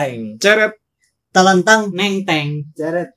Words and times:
Teng. 0.00 0.40
Ceret 0.40 0.72
Talantang. 1.28 1.92
Neng 1.92 2.24
teng. 2.24 2.72
Ceret. 2.72 3.12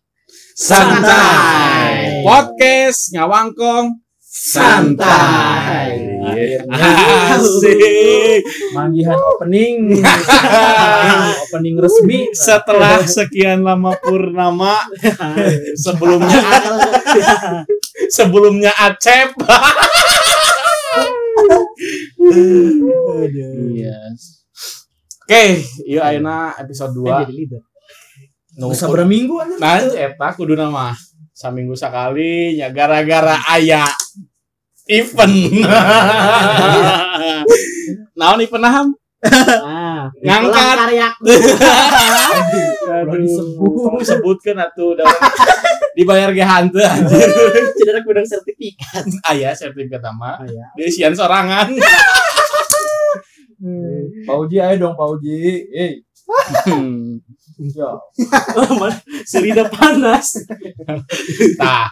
santai. 0.51 2.19
Podcast 2.27 3.15
ngawangkong 3.15 4.03
santai. 4.19 5.95
Asik. 6.67 8.43
Manggihan 8.75 9.15
opening. 9.15 9.95
opening 11.47 11.75
resmi. 11.79 12.27
Setelah 12.35 12.99
sekian 13.07 13.63
lama 13.63 13.95
purnama 14.03 14.83
sebelumnya 15.79 16.43
sebelumnya 18.19 18.75
Acep. 18.75 19.31
Iya. 22.23 24.15
Oke, 25.23 25.63
yuk 25.87 26.03
ayeuna 26.03 26.51
episode 26.59 26.91
2. 26.99 27.23
jadi 27.23 27.33
leader. 27.33 27.61
Bisa 28.53 28.85
berapa 28.85 29.07
minggu 29.07 29.39
aja? 29.39 29.55
Nah, 29.57 29.79
eta 29.87 30.27
kudu 30.35 30.53
nama 30.53 30.91
saminggu 31.33 31.73
sekali 31.73 32.59
ya 32.59 32.67
gara-gara 32.69 33.39
aya 33.47 33.87
event. 34.85 35.63
Naon 38.19 38.43
event 38.43 38.67
aham? 38.67 38.87
Ah, 39.63 40.11
Ngangkat. 40.19 40.75
karya. 40.83 41.07
Aduh, 42.91 43.17
disebut. 43.23 44.03
sebutkan 44.03 44.59
atuh 44.59 44.99
dalam 44.99 45.15
dibayar 45.95 46.29
ge 46.29 46.43
hanteu 46.43 46.83
anjir. 46.83 47.31
Cedera 47.79 48.03
kudang 48.03 48.27
sertifikat. 48.27 49.07
Aya 49.23 49.55
sertifikat 49.55 50.03
sama. 50.03 50.43
Dia 50.75 50.87
sian 50.91 51.15
sorangan. 51.15 51.71
Pauji 54.27 54.57
ayo 54.59 54.75
dong 54.75 54.95
Pauji. 54.99 55.63
Eh, 55.71 56.03
ya. 57.71 57.89
Serida 59.29 59.71
panas. 59.71 60.43
Tah. 61.55 61.87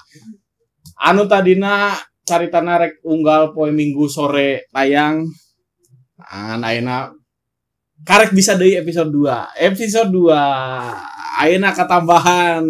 Anu 1.01 1.25
tadina 1.25 1.95
caritana 2.27 2.77
rek 2.77 3.01
unggal 3.07 3.55
poe 3.55 3.71
Minggu 3.71 4.05
sore 4.11 4.67
tayang. 4.69 5.25
Nah, 6.21 6.61
ayeuna 6.61 7.09
karek 8.05 8.35
bisa 8.35 8.53
deui 8.59 8.77
episode 8.77 9.09
2. 9.09 9.57
Episode 9.57 10.11
2 10.13 11.41
ayeuna 11.41 11.71
ketambahan 11.73 12.61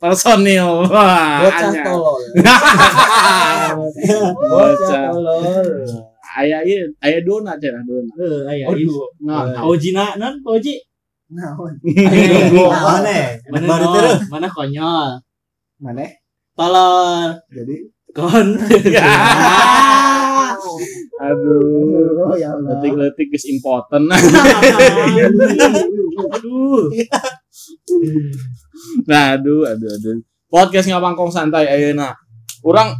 personil. 0.00 0.88
Wah, 0.88 1.44
Bocah 1.44 1.72
tolol. 1.84 2.22
Bocah. 3.76 4.32
Bocah 4.48 5.04
tolol. 5.12 5.68
Aya 6.36 6.60
ieu, 6.68 6.92
aya 7.00 7.18
dona 7.24 7.56
cenah 7.56 7.80
dona. 7.88 8.12
Eh, 8.20 8.40
aya. 8.44 8.64
Aduh. 8.68 9.08
Nah, 9.24 9.64
Oji 9.64 9.96
na 9.96 10.12
non 10.20 10.36
Oji. 10.44 10.76
Naon? 11.32 11.74
Naon? 12.52 13.02
Mana 13.50 13.66
Baru 13.66 13.86
terus. 13.96 14.20
Mana 14.30 14.46
konyol. 14.52 15.18
Mana? 15.82 16.06
Tolol. 16.54 17.34
Jadi. 17.50 17.76
Kon. 18.14 18.48
Aduh. 21.16 22.30
Oh 22.30 22.36
ya 22.36 22.52
Allah. 22.52 22.78
Letik-letik 22.78 23.32
geus 23.32 23.48
impoten. 23.48 24.06
Aduh. 26.36 26.92
Nah, 29.08 29.34
aduh, 29.34 29.64
aduh, 29.66 29.88
aduh. 29.88 30.20
Podcast 30.46 30.86
ngabangkong 30.86 31.32
santai 31.32 31.66
ayeuna. 31.66 32.14
Urang 32.62 32.94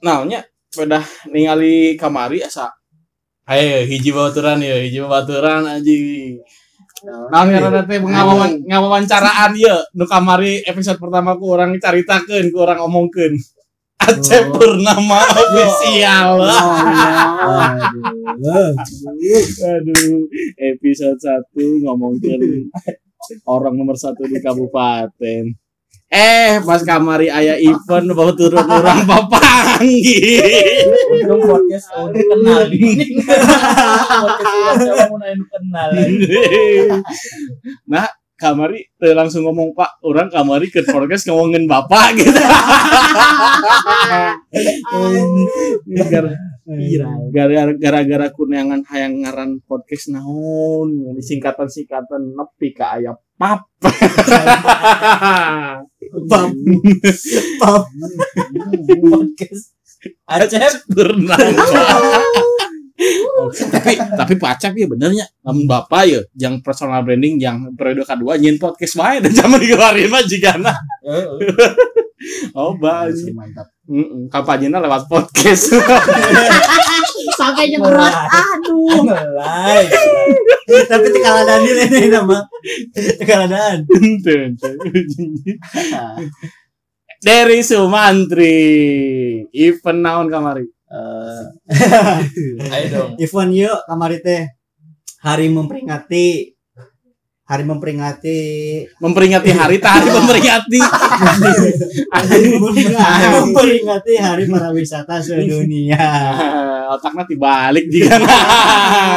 naonnya 0.00 0.47
pedah 0.72 1.04
ningali 1.30 1.96
kamari 1.96 2.44
asa 2.44 2.68
Ayo, 3.48 3.80
hiji 3.88 4.12
baturan 4.12 4.60
ya, 4.60 4.76
hiji 4.76 5.00
baturan 5.00 5.64
anjing. 5.64 6.36
Nah, 7.32 7.48
ngaranna 7.48 7.80
teh 7.88 7.96
ngawawan 7.96 8.60
ngawawancaraan 8.60 9.56
ieu 9.56 9.72
nu 9.96 10.04
kamari 10.04 10.60
episode 10.68 11.00
pertama 11.00 11.32
ku 11.40 11.56
urang 11.56 11.72
caritakeun, 11.80 12.52
ku 12.52 12.60
urang 12.60 12.84
omongkeun. 12.84 13.40
Aceh 14.04 14.44
Oh. 14.44 14.52
Purnama 14.52 15.24
official. 15.40 16.44
Aduh. 16.44 18.68
Aduh, 19.64 20.28
episode 20.60 21.16
1 21.56 21.88
ngomongin 21.88 22.68
orang 23.48 23.80
nomor 23.80 23.96
satu 23.96 24.28
di 24.28 24.44
kabupaten. 24.44 25.56
Eh, 26.08 26.64
pas 26.64 26.80
kamari 26.80 27.28
ayah 27.28 27.60
event 27.60 28.08
bawa 28.16 28.32
turun 28.32 28.64
orang 28.64 29.04
papanggil. 29.12 30.88
Untung 31.12 31.44
podcast 31.44 31.92
udah 32.00 32.16
kenal. 32.16 32.64
Podcast 34.24 35.04
mau 35.12 35.20
nanya 35.20 35.44
kenal. 35.52 35.88
nah, 37.84 38.08
kamari 38.40 38.88
langsung 38.96 39.44
ngomong 39.44 39.76
Pak, 39.76 40.00
orang 40.00 40.32
kamari 40.32 40.72
ke 40.72 40.80
podcast 40.88 41.28
ngomongin 41.28 41.68
bapak 41.68 42.16
gitu. 42.16 42.32
Gara- 46.68 47.24
gara-gara 47.32 47.72
gara-gara 47.72 48.26
kuneangan 48.28 48.84
hayang 48.92 49.24
ngaran 49.24 49.50
podcast 49.64 50.12
naon 50.12 51.16
singkatan-singkatan 51.16 52.36
nepi 52.36 52.76
ka 52.76 53.00
aya 53.00 53.16
pap. 53.40 53.64
Pap. 56.28 56.50
Pap. 57.56 57.84
Podcast. 59.00 59.72
Acep. 60.28 60.74
Bernama 60.92 61.40
tapi 63.72 63.94
tapi 63.94 64.34
pacak 64.36 64.74
ya 64.74 64.90
benernya. 64.90 65.26
Lamun 65.46 65.70
bapak 65.70 66.02
ya 66.04 66.20
yang 66.34 66.58
personal 66.60 67.06
branding 67.06 67.38
yang 67.38 67.70
periode 67.78 68.02
kedua 68.02 68.34
nyin 68.34 68.58
podcast 68.58 68.98
wae 68.98 69.22
dan 69.22 69.30
zaman 69.30 69.62
dikeluarin 69.62 70.10
mah 70.10 70.22
jigana. 70.26 70.74
Oh 72.58 72.74
baik 72.82 73.30
Mantap. 73.30 73.70
Kampanyenya 74.28 74.78
lewat 74.84 75.08
podcast 75.08 75.72
Sampai 77.38 77.70
nyemprot. 77.70 78.10
Aduh. 78.10 79.06
Mulai. 79.06 79.86
Tapi 80.90 81.06
tekaladan 81.14 81.62
ini 81.62 82.10
nama. 82.10 82.42
Tekaladan. 82.92 83.86
dari 87.18 87.58
Sumantri 87.66 88.58
event 89.50 90.00
naon 90.02 90.30
kamari 90.30 90.66
Eh, 90.88 91.44
Ayo 92.72 92.86
dong. 92.88 93.10
Event 93.20 93.52
yuk 93.52 93.78
kamari 93.84 94.24
teh 94.24 94.48
hari 95.20 95.52
memperingati 95.52 96.56
hari 97.48 97.64
memperingati. 97.64 98.40
Memperingati 99.00 99.50
hari 99.56 99.80
tak 99.80 100.04
hari 100.04 100.08
memperingati. 100.12 100.80
Hari 102.12 102.40
memperingati, 103.32 104.12
hari 104.20 104.44
para 104.46 104.68
wisata 104.70 105.24
sedunia. 105.24 106.06
otaknya 106.92 107.24
dibalik 107.28 107.86
juga 107.92 108.16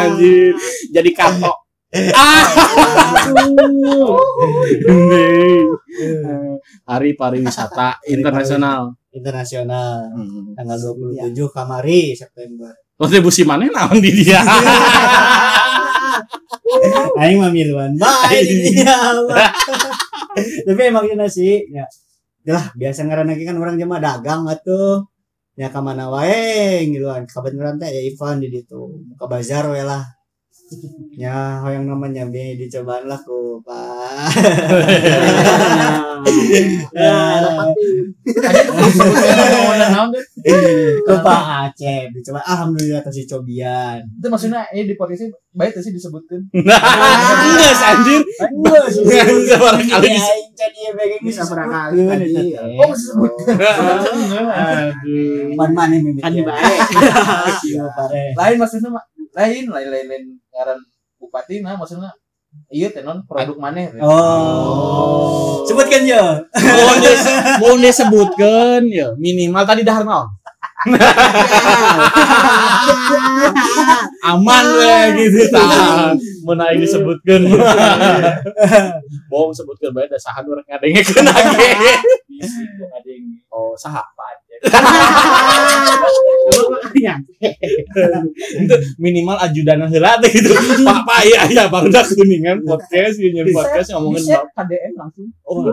anjir. 0.04 0.56
Jadi 0.92 1.10
kato 1.16 1.54
hari 6.88 7.10
pariwisata 7.20 8.00
internasional. 8.08 8.96
Internasional. 9.12 10.08
Hmm. 10.16 10.56
tanggal 10.56 10.96
27 10.96 11.36
kamari 11.52 12.16
September. 12.16 12.72
kontribusi 13.02 13.42
mana 13.42 13.66
naon 13.66 13.98
di 13.98 14.14
dia 14.14 14.46
Aing 17.22 17.38
mah 17.40 17.52
miluan 17.52 17.96
dia. 17.96 18.98
mah. 19.28 19.52
Tapi 20.68 20.82
emang 20.82 21.06
ini 21.08 21.28
sih 21.28 21.68
ya. 21.72 21.86
Lah 22.48 22.74
biasa 22.74 23.06
ngaran 23.06 23.30
lagi 23.30 23.44
kan 23.46 23.58
orang 23.60 23.78
jema 23.78 24.02
dagang 24.02 24.48
atuh. 24.50 25.06
Ya 25.60 25.68
ka 25.68 25.84
mana 25.84 26.08
wae 26.08 26.88
ngiluan 26.88 27.28
kebetulan 27.28 27.76
teh 27.78 27.92
ya 27.92 28.02
event 28.02 28.40
di 28.42 28.48
ditu. 28.50 28.88
Muka 29.14 29.26
bazar 29.28 29.68
we 29.70 29.84
lah. 29.84 30.02
Ya, 31.20 31.60
yang 31.68 31.84
namanya 31.84 32.24
bi 32.32 32.56
dicobaan 32.56 33.04
lah 33.04 33.20
ku 33.20 33.60
Pak. 33.60 34.32
Ya, 36.92 37.40
ku 41.06 41.14
Pak 41.22 41.42
Aceh 41.70 42.10
dicoba 42.12 42.40
alhamdulillah 42.44 43.02
kasih 43.06 43.26
cobian. 43.28 44.02
Itu 44.20 44.28
maksudnya 44.28 44.66
eh 44.74 44.84
di 44.84 44.96
ini 44.98 45.28
baik 45.54 45.76
sih 45.78 45.92
disebutkan. 45.92 46.40
enggak 46.52 46.82
anjir 47.82 48.22
Enggak 48.24 48.86
sih. 48.90 49.04
Iya, 49.04 49.24
dis- 50.00 50.24
aing 50.24 50.50
jadi 50.56 50.80
bagian 50.96 51.20
Bisa 51.22 51.42
disebutkeun 51.44 51.52
barangkali 51.52 52.00
tadi. 52.08 52.34
Oh 52.80 52.90
disebutkan. 52.92 53.56
aduh 54.52 55.56
Man. 55.56 55.72
Kan 56.22 56.32
ya. 56.34 56.44
baik. 56.48 56.80
Iya, 57.68 57.84
pare. 57.94 58.24
Lain 58.36 58.56
maksudnya 58.58 58.90
lain 59.32 59.66
lain 59.72 59.88
lain 59.92 60.24
ngaran 60.52 60.80
bupati 61.22 61.62
nah 61.64 61.78
maksudnya 61.78 62.12
iya 62.72 62.88
tenon 62.92 63.24
produk 63.28 63.58
maneh. 63.60 63.92
Oh. 64.00 65.64
Sebutkan 65.68 66.04
ya. 66.04 66.44
mau 67.62 67.76
disebutkan 67.78 68.82
ya 69.00 69.14
minimal 69.16 69.64
tadi 69.64 69.84
dahar 69.86 70.04
naon 70.04 70.28
aman 74.34 74.66
we 74.82 74.98
gitu 75.30 75.46
tah 75.54 76.10
mun 76.42 76.58
aing 76.58 76.82
disebutkeun 76.82 77.46
bohong 79.30 79.54
sebutkeun 79.54 79.94
bae 79.94 80.10
da 80.10 80.18
saha 80.18 80.42
urang 80.42 80.66
ngadengekeun 80.66 81.30
age 81.30 81.70
Bisi 82.42 82.66
kok 82.74 82.90
ada 82.90 83.06
yang 83.06 83.38
oh 83.54 83.78
saha. 83.78 84.02
Itu 88.62 88.76
minimal 89.02 89.34
ajudan 89.42 89.90
heula 89.90 90.22
teh 90.22 90.30
gitu. 90.30 90.54
Pak 90.86 91.02
pak 91.06 91.20
iya 91.26 91.42
iya 91.50 91.66
barudak 91.66 92.06
kuningan 92.14 92.62
podcast 92.62 93.18
ieu 93.18 93.34
nyeun 93.34 93.50
podcast 93.50 93.98
ngomongin 93.98 94.22
bisa 94.22 94.46
bab 94.46 94.54
KDM 94.62 94.94
langsung. 94.98 95.26
Oh 95.46 95.62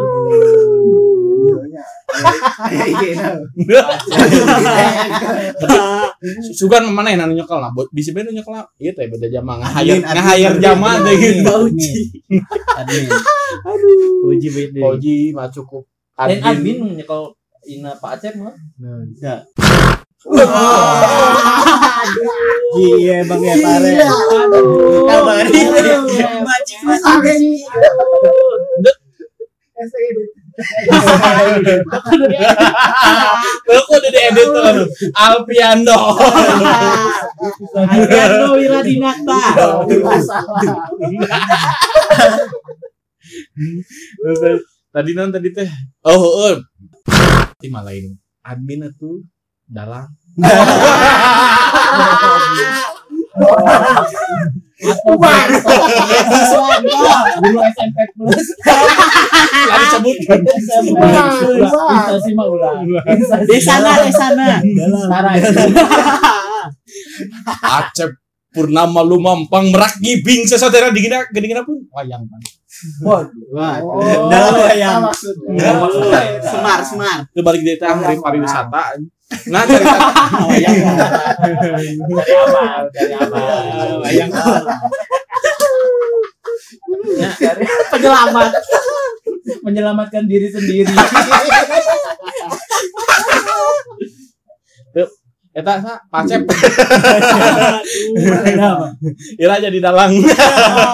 sugan 6.56 6.88
mana 6.90 7.14
yang 7.14 7.30
nyekel 7.30 7.60
lah? 7.60 7.70
Bisa 7.92 8.16
bener 8.16 8.32
nyekel 8.32 8.56
lah. 8.56 8.64
Iya 8.80 8.96
teh 8.96 9.06
beda 9.06 9.28
jama 9.28 9.60
ngahayar 9.60 10.00
ngahayar 10.02 10.56
jama 10.58 11.04
teh. 11.04 11.14
Gitu 11.20 11.44
Uji. 11.44 12.24
Admin. 12.74 13.06
Uji 14.26 14.48
BD. 14.48 14.80
Koji 14.80 15.36
mah 15.36 15.52
cukup. 15.52 15.84
Dan 16.18 16.42
admin. 16.42 16.98
nyekel 16.98 17.37
ina 17.66 17.98
Pak 17.98 18.20
Acep 18.20 18.34
mah. 18.38 18.54
Iya 22.78 23.24
bang 23.26 23.42
ya 23.42 23.54
pare. 23.58 23.90
Kabari. 25.08 25.60
Bajing 26.42 26.82
Aku 33.68 33.94
udah 33.94 34.10
di 34.10 34.18
edit 34.18 34.46
tuh 34.50 34.58
aduh. 34.58 34.90
Alpiando 35.14 35.94
Wiradinata. 38.58 39.38
tadi 44.90 45.10
non 45.14 45.30
tadi 45.30 45.48
teh. 45.54 45.70
Oh 46.10 46.58
Ti 47.58 47.66
malah 47.74 47.90
ini 47.90 48.14
admin 48.46 48.86
itu 48.86 49.18
dalang. 49.66 50.06
Dulu 57.42 57.58
SMP 57.66 57.98
plus. 58.14 58.46
Tadi 58.62 59.84
sebutkan 59.90 60.38
instansi 60.38 62.30
mah 62.38 62.46
ulah 62.46 62.78
Di 63.42 63.58
sana, 63.58 64.06
di 64.06 64.12
sana. 64.14 64.62
Tara 65.10 65.34
Acep 67.82 68.27
Purnama 68.48 69.02
Lumampang 69.02 69.68
Merak 69.68 70.00
Gibing 70.00 70.44
sesatera 70.44 70.88
digina 70.88 71.26
gedingina 71.28 71.62
pun 71.62 71.84
wayang 71.90 72.24
man. 72.24 72.40
Wah. 73.02 73.26
Oh, 73.82 74.30
Dalam 74.30 74.54
wayang. 74.56 75.02
maksudnya. 75.04 75.72
Semar, 76.40 76.80
semar. 76.80 77.18
Itu 77.28 77.42
balik 77.42 77.60
dari 77.60 77.76
teh 77.76 77.86
hari 77.86 78.16
pariwisata. 78.16 78.96
Nah 79.52 79.60
cerita 79.62 79.94
Wayang. 80.48 80.74
Dari 82.16 82.32
amal, 82.32 82.80
dari 82.88 83.12
amal. 83.12 84.00
Wayang. 84.00 84.30
Ya, 87.12 87.28
dari 87.36 87.64
Penyelamat. 87.92 88.50
menyelamatkan 89.60 90.24
diri 90.24 90.48
sendiri. 90.48 90.92
Eta 95.58 95.82
sa 95.82 95.98
pacep. 96.06 96.46
Ira 99.42 99.54
jadi 99.58 99.78
dalang. 99.82 100.14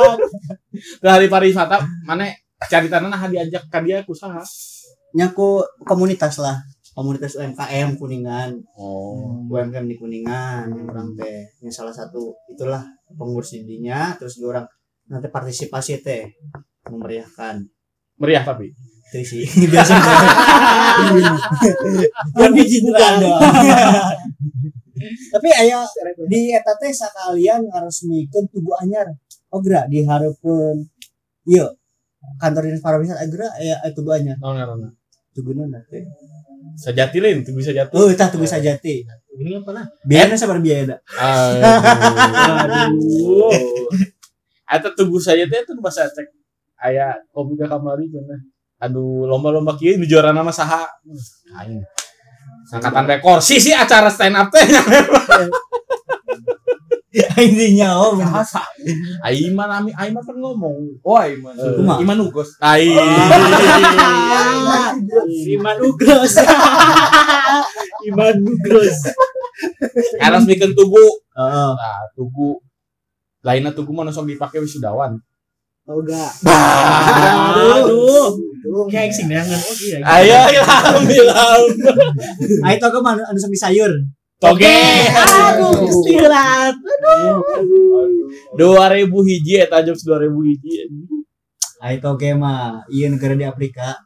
Ke 1.04 1.08
hari 1.08 1.28
pariwisata 1.28 1.84
mana 2.08 2.32
caritana 2.64 3.12
nah 3.12 3.28
diajak 3.28 3.68
ka 3.68 3.84
dia 3.84 4.00
kusaha. 4.08 4.40
Nyaku 5.12 5.60
komunitas 5.84 6.40
lah. 6.40 6.64
Komunitas 6.96 7.36
UMKM 7.36 8.00
Kuningan. 8.00 8.56
Oh. 8.80 9.44
UMKM 9.52 9.84
di 9.84 10.00
Kuningan 10.00 10.72
orang 10.72 11.12
teh 11.12 11.44
yang 11.60 11.74
salah 11.74 11.92
satu 11.92 12.32
itulah 12.48 12.80
pengurus 13.12 13.52
didinya 13.52 14.16
terus 14.16 14.40
dia 14.40 14.48
orang 14.48 14.64
nanti 15.12 15.28
partisipasi 15.28 16.00
teh 16.00 16.32
memeriahkan 16.88 17.60
Meriah 18.16 18.46
tapi. 18.46 18.72
sih 19.14 19.46
biasa 19.70 19.94
Yang 22.34 22.52
biji 22.58 22.78
bukan. 22.82 23.14
tapi 25.34 25.48
ayah 25.52 25.84
di 26.28 26.50
eta 26.54 26.72
teh 26.80 26.92
sakalian 26.92 27.64
ngaresmikeun 27.68 28.44
tugu 28.50 28.72
anyar 28.80 29.08
ogra 29.52 29.84
dihareupeun 29.90 30.84
ieu 31.48 31.68
kantor 32.40 32.68
dinas 32.72 32.80
pariwisata 32.80 33.20
agra 33.22 33.46
aya 33.60 33.76
aya 33.84 33.90
tugu 33.92 34.10
anyar 34.16 34.36
Naon 34.40 34.56
ngaranna? 34.56 34.88
tugu 35.34 35.52
nana 35.54 35.80
teh 35.88 36.04
Sajati 36.74 37.20
lain 37.22 37.44
bisa 37.44 37.70
jatuh. 37.70 37.92
oh 37.94 38.08
tah 38.16 38.32
tugu 38.32 38.48
sajati 38.48 39.04
Ini 39.36 39.60
apa 39.62 39.70
nah? 39.70 39.86
biayana 40.02 40.34
sabar 40.34 40.58
biaya 40.58 40.94
da 40.94 40.96
Aduh. 42.24 43.52
Eta 44.74 44.90
tubuh 44.96 45.20
saya 45.22 45.44
teh 45.46 45.62
tuh 45.62 45.76
bahasa 45.78 46.08
cek 46.08 46.26
aya 46.80 47.14
kopi 47.30 47.54
ka 47.54 47.68
kamari 47.68 48.08
cenah. 48.10 48.40
Aduh, 48.82 49.24
lomba-lomba 49.24 49.78
kieu 49.78 49.96
nu 49.96 50.04
juara 50.04 50.34
nama 50.34 50.50
saha? 50.50 50.82
Aing. 51.62 51.78
Angkatan 52.72 53.04
rekor 53.04 53.38
sih 53.44 53.60
sih 53.60 53.76
acara 53.76 54.08
stand 54.08 54.36
up 54.38 54.48
teh. 54.48 54.64
intinya 57.38 57.94
oh 57.94 58.18
Bahasa. 58.18 58.62
Aiman 59.22 59.70
ami 59.70 59.90
Aiman 59.94 60.22
kan 60.22 60.34
ngomong. 60.34 60.98
Oh, 61.02 61.18
Iman. 61.22 61.54
Eh, 61.54 61.72
Kumaha? 61.78 61.98
Iman 62.02 62.18
Ugos. 62.26 62.50
Tai. 62.58 62.82
Iman 65.46 65.76
Ugros. 65.78 66.34
Iman 68.10 68.36
Ugros. 68.42 68.98
Karena 70.18 70.38
bikin 70.42 70.74
tugu. 70.74 71.06
Heeh. 71.38 71.70
Nah, 71.74 72.02
tugu 72.18 72.58
lainnya 73.44 73.70
tugu 73.76 73.92
mana 73.94 74.10
sok 74.10 74.26
dipake 74.26 74.58
wisudawan. 74.58 75.20
Oga. 75.84 76.24
Aduh. 77.76 78.40
Kayak 78.88 79.12
sing 79.12 79.28
dengan 79.28 79.44
oh 79.44 79.76
iya. 79.84 80.00
Ayo 80.00 80.38
ilham 80.56 81.04
ilham. 81.04 81.62
Ayo 82.64 82.76
toga 82.80 82.98
mana 83.04 83.20
anu 83.28 83.36
sok 83.36 83.52
sayur. 83.52 83.92
Toge. 84.40 84.80
Aduh, 85.12 85.84
istirahat. 85.84 86.74
2000 88.56 89.28
hiji 89.28 89.60
eta 89.60 89.84
jokes 89.84 90.08
2000 90.08 90.32
hiji. 90.48 90.88
Ayo 91.84 91.96
toge 92.00 92.32
mah 92.32 92.88
ieu 92.88 93.12
negara 93.12 93.36
di 93.36 93.44
Afrika. 93.44 94.00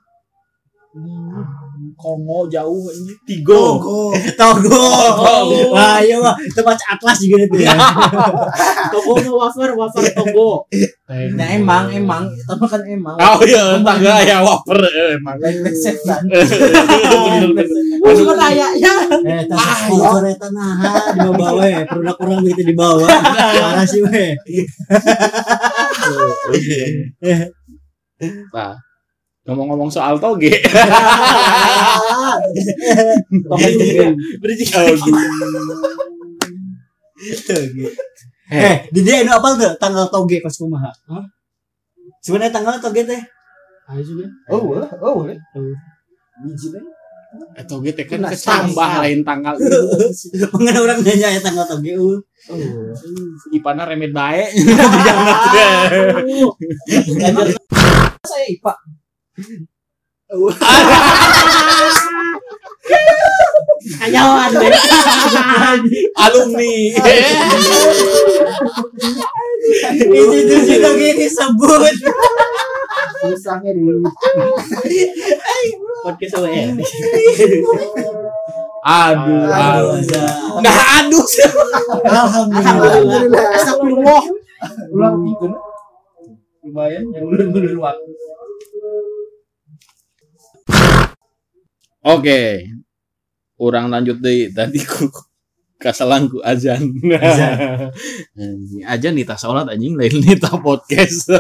Kongo 1.99 2.47
jauh 2.47 2.87
ini 2.95 3.13
Tigo. 3.27 3.83
Togo. 4.39 4.83
Wah, 5.75 5.99
iya 5.99 6.23
mah 6.23 6.39
tempat 6.55 6.79
atlas 6.79 7.19
juga 7.19 7.43
itu 7.43 7.67
ya. 7.67 7.75
Togo 8.95 9.19
mau 9.19 9.43
wafer, 9.43 9.75
wafer 9.75 10.15
Togo. 10.15 10.63
Nah, 11.11 11.49
emang, 11.51 11.91
emang. 11.91 12.31
Itu 12.31 12.67
kan 12.71 12.87
emang. 12.87 13.19
Oh 13.19 13.43
iya, 13.43 13.83
tangga 13.83 14.23
ya 14.23 14.39
wafer 14.47 14.79
eh, 14.87 15.19
emang. 15.19 15.37
Setan. 15.75 16.23
Cuma 17.99 18.35
kayaknya. 18.39 18.95
Eh, 19.27 19.43
tas 19.51 19.91
sponsor 19.91 20.23
eta 20.31 20.49
nah 20.55 20.79
di 21.11 21.19
bawah 21.35 21.53
we, 21.59 21.83
produk 21.83 22.17
orang 22.23 22.39
begitu 22.47 22.63
di 22.71 22.75
bawah. 22.79 23.11
Parah 23.59 23.83
sih 23.83 24.07
we. 24.07 24.39
Nah, 28.55 28.73
ngomong-ngomong 29.49 29.89
soal 29.89 30.21
toge. 30.21 30.53
Toge 33.49 34.95
juga. 35.01 35.25
Eh, 38.49 38.77
di 38.93 39.01
dia 39.05 39.21
anu 39.25 39.33
apal 39.37 39.61
tuh 39.61 39.73
tanggal 39.77 40.09
toge 40.09 40.41
pas 40.45 40.53
kumaha? 40.53 40.93
Hah? 41.09 41.25
Sebenarnya 42.21 42.53
tanggal 42.53 42.77
toge 42.81 43.05
teh. 43.09 43.23
Ayo 43.89 44.03
juga. 44.05 44.29
Oh, 44.53 44.61
boleh. 44.69 44.89
Oh, 45.01 45.25
boleh. 45.25 45.37
Biji. 46.45 46.69
Eh, 47.57 47.65
toge 47.69 47.93
teh 47.93 48.09
kan 48.09 48.25
kecambah 48.25 48.91
lain 49.05 49.21
tanggal. 49.21 49.57
Mengenai 50.57 50.81
orang 50.81 51.01
nanya 51.05 51.29
ya 51.29 51.41
tanggal 51.45 51.69
toge 51.69 51.93
uh. 51.97 52.21
Ipana 53.53 53.85
remet 53.85 54.13
bae. 54.17 54.49
Saya 58.29 58.45
IPA. 58.49 58.73
Kanyawan 63.99 64.51
deh. 64.59 64.73
Alumni. 66.19 66.75
Institusi 69.95 70.75
toge 70.83 71.11
disebut. 71.23 71.97
Susahnya 73.23 73.71
dulu. 73.79 74.11
Podcast 76.03 76.43
OE. 76.43 76.77
Aduh, 78.83 79.43
aduh. 79.49 80.03
Nah, 80.67 80.79
aduh. 81.03 81.27
Alhamdulillah. 82.05 83.47
Astagfirullah. 83.55 84.23
ulang 84.91 85.23
lumayan 86.67 87.07
yang 87.15 87.25
ulun-ulun 87.31 87.79
waktu 87.79 88.11
Oke. 92.05 92.71
Orang 93.59 93.91
lanjut 93.91 94.23
deh 94.23 94.55
tadi 94.55 94.79
ku 94.87 95.11
kasalangku 95.83 96.39
azan. 96.47 96.83
Azan. 97.11 97.91
Anjing, 98.39 98.83
azan 98.87 99.13
nih 99.19 99.27
tas 99.27 99.43
sholat 99.43 99.67
anjing 99.67 99.99
lain 99.99 100.15
nih 100.23 100.39
tas 100.39 100.55
podcast. 100.63 101.31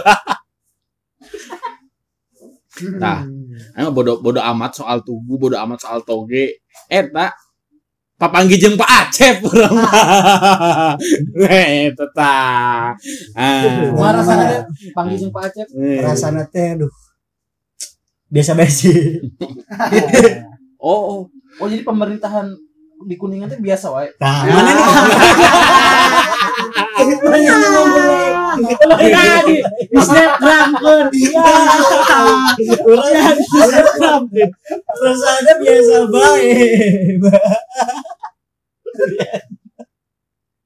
Nah, 2.78 3.26
emang 3.74 3.90
bodo 3.90 4.22
bodo 4.22 4.38
amat 4.38 4.78
soal 4.78 5.02
tugu, 5.02 5.34
bodo 5.34 5.58
amat 5.58 5.82
soal 5.82 5.98
toge. 6.06 6.62
Eta 6.86 7.34
papanggi 8.18 8.54
jeung 8.54 8.78
Pak 8.78 8.90
Acep 9.02 9.42
urang 9.46 9.74
mah. 9.78 10.94
Eh, 11.50 11.90
teta. 11.94 12.34
Ah. 13.34 14.62
Panggil 14.94 15.16
jeung 15.18 15.34
Pak 15.34 15.50
Acep 15.50 15.66
Eh. 15.74 16.02
Rasana 16.06 16.46
teh 16.46 16.78
aduh. 16.78 16.90
Biasa 18.30 18.54
basi. 18.54 18.94
Oh, 20.78 21.00
oh. 21.10 21.20
oh 21.58 21.66
jadi 21.66 21.82
pemerintahan 21.82 22.54
di 23.06 23.14
kuningan 23.14 23.46
tuh 23.46 23.62
biasa 23.62 23.94
wae 23.94 24.10
Nah, 24.18 24.42
mana 24.48 24.72
nih? 29.46 29.62
Di 29.86 29.94
di 29.94 29.98
snapgram 30.02 30.70
kan. 30.82 31.06
Rasanya 34.98 35.54
biasa 35.62 35.94
baik. 36.10 37.22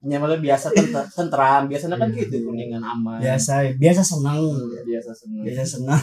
Ya 0.02 0.19
malah 0.19 0.40
biasa 0.40 0.75
tentram, 1.14 1.71
biasanya 1.71 1.95
kan 1.95 2.11
gitu 2.11 2.42
kuningan 2.42 2.83
aman. 2.83 3.23
Biasa, 3.23 3.71
biasa 3.78 4.02
senang. 4.02 4.40
Biasa 4.88 5.11
seneng. 5.14 5.42
Biasa 5.47 5.62
senang. 5.62 6.02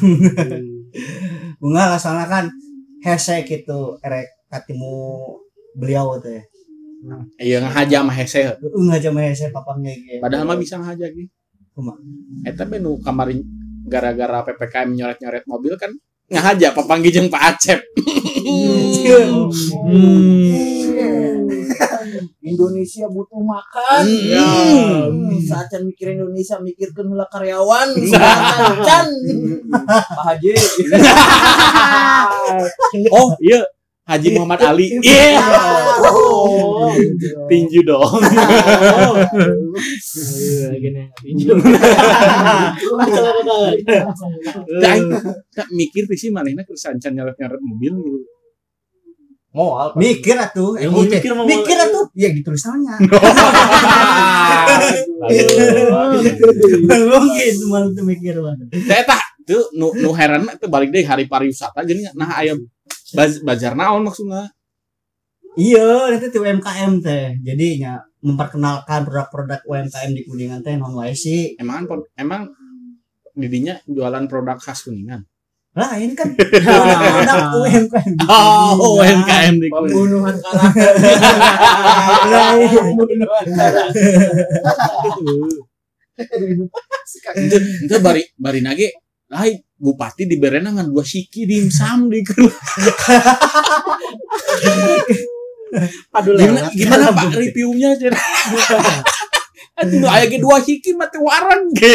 Bunga 1.59 1.99
soalnya 1.99 2.27
kan 2.31 2.45
hese 3.03 3.47
gitu 3.47 3.99
erek 4.03 4.47
katimu 4.51 4.95
beliau 5.75 6.19
teh. 6.19 6.43
Iya 7.39 7.63
ngahaja 7.63 8.03
mah 8.03 8.15
hese. 8.15 8.59
Enggak 8.59 8.99
cuma 9.07 9.23
hese 9.23 9.47
papang 9.55 9.79
gitu. 9.83 10.19
Padahal 10.19 10.43
mah 10.43 10.59
bisa 10.59 10.75
ngahaja 10.75 11.07
ge. 11.11 11.31
Kumaha? 11.71 11.99
Eta 12.43 12.67
be 12.67 12.81
nu 12.81 12.99
kamarin 12.99 13.39
gara-gara 13.87 14.43
PPKM 14.43 14.91
nyoret-nyoret 14.93 15.47
mobil 15.47 15.73
kan 15.79 15.95
ngahaja 16.29 16.75
papanggi 16.75 17.09
jeung 17.09 17.31
Pak 17.31 17.43
Acep. 17.55 17.79
Indonesia 22.41 23.05
butuh 23.07 23.43
makan. 23.43 24.03
Hmm. 24.05 25.39
Saat 25.43 25.73
mikir 25.83 26.15
Indonesia 26.15 26.59
mikirkan 26.59 27.09
heula 27.09 27.27
karyawan. 27.27 27.89
Can. 28.85 29.07
Pak 30.17 30.23
Haji. 30.25 30.51
Oh, 33.13 33.37
iya. 33.37 33.61
Haji 34.09 34.33
Muhammad 34.33 34.57
Ali. 34.65 34.89
Iya. 35.05 35.37
Tinju 37.49 37.81
dong. 37.85 38.17
Dan 44.81 44.99
tak 45.53 45.69
mikir 45.69 46.09
sih 46.17 46.33
manehna 46.33 46.65
keur 46.65 46.73
sancan 46.73 47.13
nyoret-nyoret 47.13 47.61
mobil 47.61 47.93
gitu. 48.01 48.38
Moal. 49.49 49.97
Mikir 49.97 50.37
atuh, 50.37 50.77
Yang 50.77 50.93
mikir, 50.93 51.17
mikir 51.17 51.31
mau- 51.33 51.49
mikir 51.49 51.77
atuh. 51.81 52.05
Ya 52.13 52.29
ditulisannya. 52.29 52.95
Mungkin 57.09 57.53
cuma 57.65 57.77
itu 57.89 58.01
mikir 58.05 58.35
banget. 58.37 58.69
Teh 58.69 59.01
tah 59.09 59.21
tuh 59.49 59.73
nu 59.73 59.89
nu 59.97 60.13
heran 60.13 60.45
teu 60.61 60.69
balik 60.69 60.93
deui 60.93 61.01
hari 61.01 61.25
pariwisata 61.25 61.81
jadi 61.81 62.13
nah 62.13 62.37
aya 62.37 62.53
baz, 63.17 63.41
bazar 63.41 63.73
naon 63.73 64.05
maksudnya. 64.05 64.53
Iya, 65.57 66.13
itu 66.13 66.29
tuh 66.29 66.45
UMKM 66.45 67.01
teh. 67.01 67.33
Jadi 67.41 67.81
nya 67.81 68.05
memperkenalkan 68.21 69.01
produk-produk 69.01 69.65
UMKM 69.65 70.11
di 70.13 70.21
Kuningan 70.29 70.61
teh 70.61 70.77
non 70.77 70.93
sih. 71.17 71.57
Emang 71.57 71.89
emang 72.13 72.53
didinya 73.33 73.81
jualan 73.89 74.29
produk 74.29 74.61
khas 74.61 74.85
kuningan. 74.85 75.25
Lain 75.77 76.17
kan 76.17 76.33
produk 76.37 77.45
UMKM. 77.61 78.13
di 78.17 78.25
Oh. 78.25 78.97
UMKM 78.97 79.53
di. 79.61 79.69
Pembunuhan 79.69 80.35
karakter. 80.43 80.93
Lain. 82.25 82.69
Pembunuhan 82.73 83.45
karakter. 83.53 83.93
Itu 87.85 87.95
bari 88.01 88.25
bari 88.35 88.59
nage 88.65 88.87
lain 89.29 89.61
bupati 89.77 90.25
diberena 90.25 90.73
ngan 90.73 90.89
dua 90.89 91.05
siki 91.05 91.45
dimsum 91.45 92.09
di. 92.09 92.25
Padu 96.09 96.33
Gimana, 96.33 96.65
gimana 96.73 97.13
Pak 97.13 97.29
reviewnya 97.37 97.93
Jen? 97.93 98.09
Aduh, 99.79 100.09
aya 100.09 100.25
ge 100.25 100.41
dua 100.41 100.57
hiki 100.59 100.97
mah 100.97 101.07
teu 101.13 101.21
wareng 101.21 101.69
ge. 101.77 101.93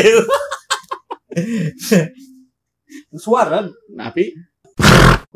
Suara. 3.14 3.64
Tapi 3.90 4.24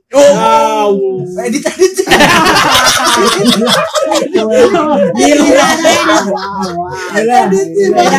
Oh, 0.08 0.96
Edit 1.44 1.60
edit. 1.68 2.00
Ada 7.12 7.36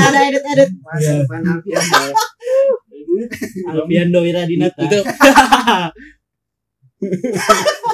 ada 0.05 0.19
edit 0.21 0.43
edit. 0.45 0.69
Alfiando 3.67 4.19
Wiradinata. 4.21 4.81
itu 4.85 4.99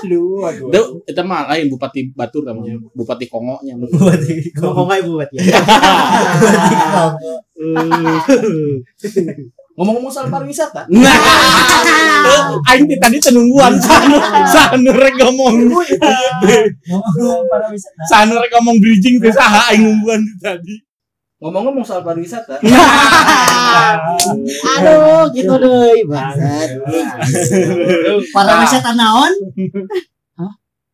Aduh, 0.01 0.41
aduh. 0.41 0.69
itu 0.73 0.81
itu 1.05 1.21
mah 1.21 1.45
lain 1.45 1.69
bupati 1.69 2.09
Batur 2.11 2.41
namanya, 2.41 2.73
bupati 2.91 3.29
Kongonya. 3.29 3.77
Buat 3.77 4.17
di- 4.19 4.49
Ngomong 4.57 4.89
aja 4.89 5.05
buat 5.05 5.29
ya. 5.29 5.45
Ngomong-ngomong 9.75 10.08
soal 10.08 10.32
pariwisata. 10.32 10.88
Nah, 10.88 12.55
aing 12.72 12.88
tadi 12.96 13.20
tenungguan 13.20 13.75
sanu 13.84 14.15
sanu 14.48 14.88
rek 14.96 15.20
ngomong 15.20 15.67
Ngomong 16.88 17.41
para 17.51 17.67
wisata. 17.67 18.00
sanu 18.08 18.39
rek 18.39 18.55
ngomong 18.55 18.79
bridging 18.79 19.20
teh 19.20 19.36
saha 19.36 19.75
aing 19.75 19.84
nungguan 19.84 20.24
ti 20.24 20.34
tadi. 20.39 20.75
Ngomong-ngomong 21.44 21.84
soal 21.84 22.08
pariwisata. 22.08 22.63
Aduh, 24.79 25.27
gitu 25.36 25.53
deh, 25.60 26.08
bangsat. 26.08 26.70
Para 28.32 28.63
wisata 28.63 28.96
naon? 28.96 29.34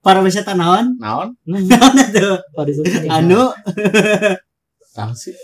Para 0.01 0.25
wisata 0.25 0.57
naon? 0.57 0.97
Naon? 0.97 1.37
Naon 1.45 1.93
atuh? 2.01 2.41
Anu 3.13 3.53
Tahu 4.91 5.15
sih. 5.15 5.31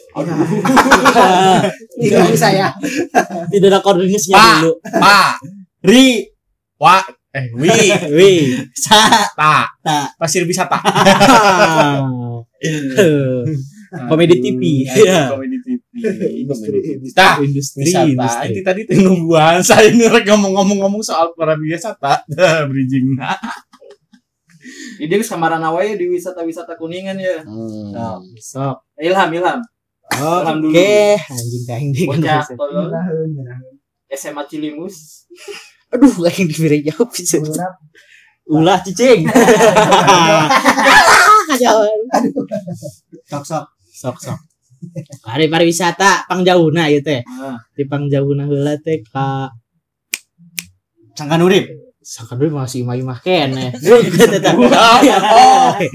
Tidak 2.04 2.24
bisa 2.36 2.52
ya. 2.52 2.68
Tidak 3.48 3.68
ada 3.72 3.80
koordinasinya 3.80 4.36
Pak. 4.36 4.52
dulu. 4.60 4.72
Pa, 4.84 5.40
ri 5.88 6.28
wa, 6.76 7.00
eh, 7.32 7.48
wi, 7.56 7.72
Wih. 8.20 8.68
sa 8.76 9.08
ta, 9.32 9.72
Ta. 9.80 10.12
pasir 10.20 10.44
wisata. 10.44 10.84
Komedi 14.12 14.36
TV. 14.44 14.84
Iya. 14.84 15.32
Komedi 15.32 15.64
TV. 15.64 15.80
Komedi 16.44 16.80
TV. 16.84 17.02
Tah, 17.16 17.40
Industri. 17.40 17.88
wisata. 17.88 18.04
industri. 18.12 18.52
Ini 18.52 18.62
tadi 18.68 18.82
teh 18.84 19.00
nungguan 19.00 19.64
saya 19.64 19.88
ngerek 19.96 20.28
ngomong-ngomong 20.28 20.84
sama 20.84 21.00
soal 21.00 21.28
para 21.40 21.56
wisata. 21.56 22.20
Dah, 22.28 22.68
bridging. 22.68 23.16
Jadi 25.00 25.08
geus 25.14 25.30
kamarana 25.32 25.72
wae 25.72 25.96
di 25.96 26.12
wisata-wisata 26.12 26.76
kuningan 26.76 27.16
ya. 27.16 27.48
Hmm. 27.48 28.28
Sok. 28.36 28.87
Ilham, 28.98 29.30
Ilham. 29.30 29.60
Oh, 30.18 30.42
Ilham 30.42 30.58
dulu. 30.64 30.74
Oke, 30.74 31.18
anjing 31.20 31.64
kain 31.70 31.90
di 31.94 32.10
Bocah 32.10 32.42
tolol 32.58 32.90
SMA 34.10 34.44
Cilimus. 34.50 35.28
Aduh, 35.94 36.10
kain 36.26 36.50
di 36.50 36.56
beri 36.58 36.82
jawab 36.82 37.14
bisa. 37.14 37.38
Ulah 38.48 38.80
cicing. 38.82 39.28
Kajauhan. 41.48 42.00
sok 43.28 43.44
sok. 43.44 43.66
Sok 43.92 44.18
sok. 44.20 44.40
Hari 45.28 45.52
pariwisata 45.52 46.28
pangjauhna 46.32 46.88
ieu 46.88 47.04
teh. 47.04 47.24
Ah. 47.28 47.60
Di 47.76 47.84
pangjauhna 47.84 48.48
heula 48.48 48.80
teh 48.80 49.04
ka 49.04 49.52
Sangkan 51.18 51.42
urip. 51.42 51.66
Sakadul 52.08 52.56
masih 52.56 52.88
imah-imah 52.88 53.20
kene. 53.20 53.76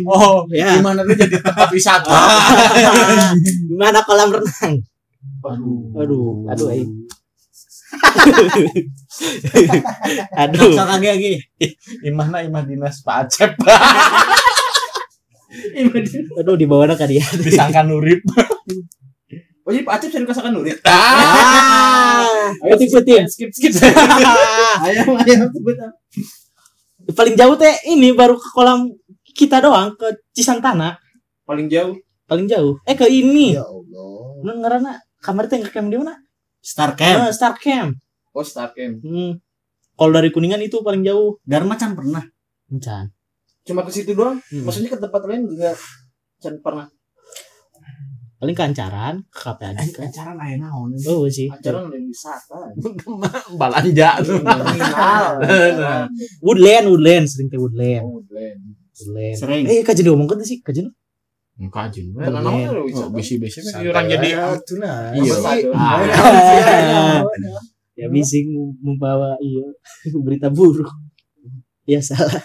Oh, 0.04 0.12
oh, 0.12 0.36
Ya. 0.52 0.76
gimana 0.76 1.00
tuh 1.08 1.16
jadi 1.16 1.40
tempat 1.40 1.72
wisata? 1.72 2.12
Gimana 3.72 4.04
kolam 4.04 4.28
renang? 4.28 4.84
Aduh, 5.40 5.96
Aduh, 6.04 6.44
aduh. 6.52 6.68
Sok 9.08 10.36
aduh. 10.36 10.72
sok 10.76 10.88
lagi 10.88 11.08
lagi. 11.08 11.32
imahna 12.04 12.44
imah 12.44 12.60
dinas 12.68 13.00
Pak 13.00 13.16
Acep. 13.28 13.52
Aduh 16.36 16.56
di 16.60 16.68
bawah 16.68 16.92
ka 16.92 17.08
dia. 17.08 17.24
disangka 17.40 17.80
nurip 17.88 18.20
Oh 19.62 19.70
jadi 19.70 19.86
Pak 19.86 19.94
Acep 19.94 20.10
sering 20.10 20.26
kasakan 20.26 20.58
nurit. 20.58 20.82
Ah, 20.82 22.26
Ayo 22.66 22.74
puting-puting. 22.74 23.30
skip 23.30 23.50
skip. 23.54 23.70
ayam 24.86 25.14
ayam 25.22 25.46
sebut? 25.54 25.78
Paling 27.14 27.34
jauh 27.38 27.54
teh 27.54 27.74
ini 27.86 28.10
baru 28.10 28.34
ke 28.34 28.48
kolam 28.50 28.90
kita 29.22 29.62
doang 29.62 29.94
ke 29.94 30.18
Cisantana. 30.34 30.98
Paling 31.46 31.70
jauh. 31.70 31.94
Paling 32.26 32.50
jauh. 32.50 32.82
Eh 32.90 32.98
ke 32.98 33.06
ini. 33.06 33.54
Ya 33.54 33.62
Allah. 33.62 34.42
Nun 34.42 34.56
ngaranna 34.66 34.98
kamar 35.22 35.46
teh 35.46 35.62
camp 35.70 35.86
di 35.86 35.98
mana? 35.98 36.18
Star 36.62 36.94
Camp. 36.98 37.26
Eh, 37.26 37.32
Star 37.34 37.54
Camp. 37.58 37.98
Oh 38.34 38.42
Star 38.46 38.70
Camp. 38.74 39.02
Hmm. 39.02 39.38
Kalau 39.94 40.10
dari 40.14 40.30
Kuningan 40.34 40.62
itu 40.62 40.82
paling 40.82 41.06
jauh. 41.06 41.38
Dharma 41.46 41.78
can 41.78 41.94
pernah. 41.94 42.22
Encan. 42.70 43.10
Cuma 43.62 43.86
ke 43.86 43.90
situ 43.94 44.14
doang. 44.14 44.42
Hmm. 44.50 44.62
Maksudnya 44.66 44.90
ke 44.90 44.98
tempat 44.98 45.22
lain 45.26 45.46
juga 45.46 45.74
Can 46.42 46.58
pernah. 46.58 46.90
Paling 48.42 48.58
kancaran, 48.58 49.22
ke 49.30 49.38
kafe 49.38 49.70
aja. 49.70 49.86
acara 50.02 50.34
aya 50.34 50.58
naon 50.58 50.98
Oh 51.06 51.30
sih. 51.30 51.46
Acara 51.46 51.86
yang 51.94 52.10
wisata. 52.10 52.74
balanja 53.60 54.18
tuh 54.18 54.42
Kriminal. 54.42 55.38
Woodland, 56.42 56.84
Woodland, 56.90 57.30
sering 57.30 57.46
teh 57.46 57.62
Woodland. 57.62 58.02
Oh, 58.02 58.18
Glenn. 58.26 58.74
Woodland. 58.98 59.38
Sering. 59.38 59.62
Eh, 59.70 59.86
kajian 59.86 60.10
ngomong 60.10 60.26
sih, 60.42 60.58
kajian. 60.58 60.90
Kajen. 61.70 62.18
Oh, 62.18 62.82
wisata. 62.90 63.14
bisi-bisi 63.14 63.62
kan 63.62 63.78
orang 63.78 64.10
jadi 64.10 64.28
tuna. 64.66 65.14
Iya. 65.14 65.34
Ah. 65.70 67.22
ya 68.02 68.10
bising 68.10 68.74
membawa 68.82 69.38
iya 69.38 69.70
berita 70.26 70.50
buruk. 70.50 70.90
Ya 71.86 72.02
salah. 72.02 72.42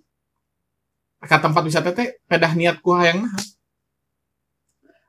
ke 1.18 1.36
tempat 1.36 1.62
wisata 1.64 1.90
teh 1.90 2.14
pedah 2.24 2.52
niat 2.54 2.78
ku 2.78 2.94
hayang 2.94 3.26
nah 3.26 3.34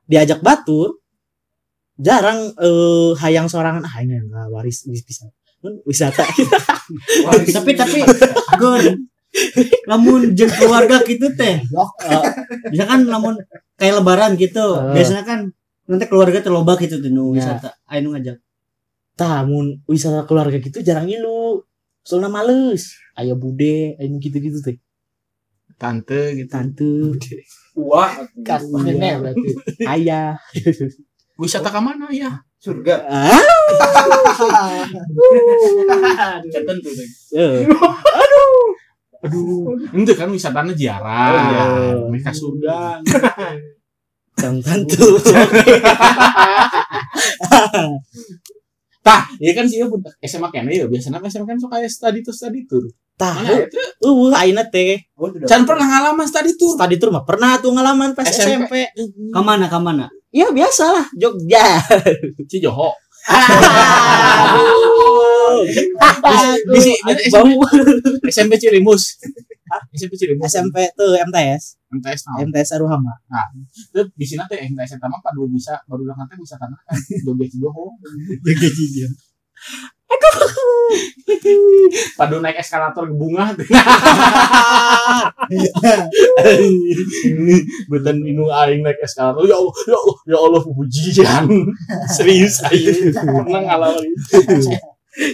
Diajak 0.04 0.42
batur 0.42 0.98
jarang 1.94 2.50
eh 2.58 3.10
hayang 3.22 3.46
sorangan 3.46 3.86
ah 3.86 3.94
ini 4.02 4.18
enggak 4.18 4.50
waris 4.50 4.90
bis- 4.90 5.06
bisa. 5.06 5.30
Mun 5.62 5.78
wisata. 5.84 6.24
Tapi 7.46 7.72
tapi 7.76 8.00
gur 8.58 8.82
lamun 9.86 10.34
jeung 10.34 10.50
keluarga 10.50 10.98
gitu 11.06 11.30
teh 11.36 11.62
Eh, 11.62 12.22
misalkan 12.72 13.06
lamun 13.06 13.38
kayak 13.78 14.02
lebaran 14.02 14.34
gitu 14.34 14.66
Eh. 14.82 14.98
biasanya 14.98 15.22
kan 15.22 15.40
nanti 15.90 16.06
keluarga 16.06 16.38
terloba 16.38 16.78
gitu 16.78 17.02
tuh 17.02 17.10
nu 17.10 17.34
Ya. 17.34 17.42
wisata. 17.58 17.74
Ayo 17.84 18.14
ngajak. 18.14 18.38
Tamun 19.18 19.82
wisata 19.84 20.22
keluarga 20.24 20.56
gitu 20.56 20.78
jarang 20.80 21.10
ilu. 21.10 21.66
Soalnya 22.00 22.30
males. 22.30 22.94
Ayah 23.18 23.34
bude 23.34 23.98
ayah 23.98 24.08
gitu-gitu 24.16 24.62
teh. 24.62 24.78
Tante 25.74 26.38
gitu. 26.38 26.48
Tante. 26.48 27.10
Wah, 27.74 28.12
nenek 28.80 29.14
berarti. 29.18 29.50
Ayah. 29.84 30.38
Wisata 31.34 31.68
ke 31.68 31.80
mana 31.80 32.06
ya 32.08 32.38
surga. 32.60 33.08
ah. 33.08 33.40
Cetan 36.46 36.76
tuh. 36.80 36.92
Deng. 36.92 37.10
eh. 37.36 37.64
aduh. 39.20 39.76
Itu 39.92 40.12
kan 40.16 40.28
wisatanya 40.28 40.72
ziarah 40.72 41.28
Oh, 41.28 41.40
iya. 41.40 41.62
mereka 42.08 42.30
surga 42.32 43.00
Sang 44.40 44.56
tantu 44.64 45.20
tah 49.00 49.24
ya 49.40 49.56
kan 49.56 49.64
sih 49.64 49.80
ya 49.80 49.88
budak 49.88 50.12
SMA 50.20 50.52
kene 50.52 50.76
ya 50.76 50.84
biasanya 50.84 51.24
SMA 51.24 51.48
kan 51.48 51.56
suka 51.56 51.80
study 51.88 52.20
tour 52.20 52.36
study 52.36 52.68
tour. 52.68 52.84
Itu 53.20 53.80
uh 54.04 54.32
aina 54.36 54.64
teh. 54.68 55.00
Oh, 55.16 55.32
can 55.44 55.64
pernah 55.68 55.84
ngalaman 55.88 56.26
study 56.28 56.52
tour? 56.56 56.76
Tadi 56.76 57.00
tuh 57.00 57.08
mah 57.12 57.24
pernah 57.24 57.56
tuh 57.60 57.72
ngalaman 57.72 58.12
pas 58.12 58.28
SMP. 58.28 58.92
SMP, 58.92 59.32
ke 59.32 59.40
mana 59.40 59.68
ke 59.68 59.78
mana 59.80 60.08
ya 60.32 60.48
biasa 60.52 60.84
lah. 60.88 61.06
Jogja. 61.16 61.80
Cijoho 62.48 62.92
Bisi, 66.70 66.92
bau 67.32 67.48
SMP 68.26 68.58
Cilimus. 68.58 69.18
SMP 69.94 70.14
Cilimus. 70.18 70.50
SMP 70.50 70.76
tuh 70.98 71.14
MTS 71.14 71.80
MTS 71.90 72.20
nah 72.30 72.38
MTS 72.46 72.70
Aruhama. 72.78 73.18
Itu 73.90 74.06
di 74.14 74.26
sini 74.26 74.46
teh 74.46 74.62
MTS 74.62 75.02
sama 75.02 75.18
padu 75.18 75.50
bisa 75.50 75.74
baru 75.90 76.06
bilang 76.06 76.22
nanti 76.22 76.38
bisa 76.38 76.54
tanah. 76.54 76.78
Kan 76.86 76.98
Jogja 77.26 77.46
Cijoho 77.50 77.98
padu 82.18 82.42
naik 82.42 82.58
eskalator 82.62 83.06
ke 83.06 83.14
bunga. 83.14 83.54
Betan 87.90 88.22
inu 88.22 88.50
aing 88.50 88.86
naik 88.86 89.02
eskalator. 89.02 89.42
Ya 89.46 89.58
Allah 89.58 89.74
ya 89.86 89.98
Allah 89.98 90.16
ya 90.26 90.38
Allah 90.38 90.62
pujian 90.62 91.46
serius 92.10 92.62
aing 92.70 93.10
pernah 93.14 93.62
ngalamin 93.66 94.14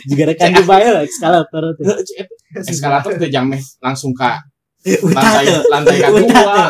juga 0.09 0.23
rekan 0.33 0.51
di 0.57 0.63
bayar 0.65 1.05
eskalator 1.05 1.77
tuh 1.77 1.85
eskalator 2.65 3.13
teh 3.21 3.29
jameh 3.29 3.61
langsung 3.79 4.17
ke 4.17 4.31
utah 5.05 5.23
lantai 5.23 5.45
tuh 5.53 5.63
lantai 5.69 5.97
Utah 5.99 6.11
kedua 6.13 6.67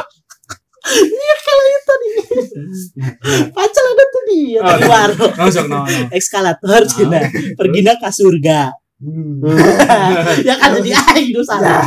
pacar 3.55 3.85
ada 3.85 4.05
tuh 4.07 4.23
dia 4.31 4.61
Oh, 4.63 4.75
keluar 4.81 5.11
langsung 5.37 5.67
no 5.67 5.83
no 5.85 6.09
eskalator 6.15 6.83
cina 6.87 7.21
pergi 7.59 7.81
ke 7.85 8.09
surga 8.11 8.71
ya 10.41 10.57
kan 10.57 10.73
jadi 10.81 10.97
aing 10.97 11.29
do 11.37 11.45
salah 11.45 11.85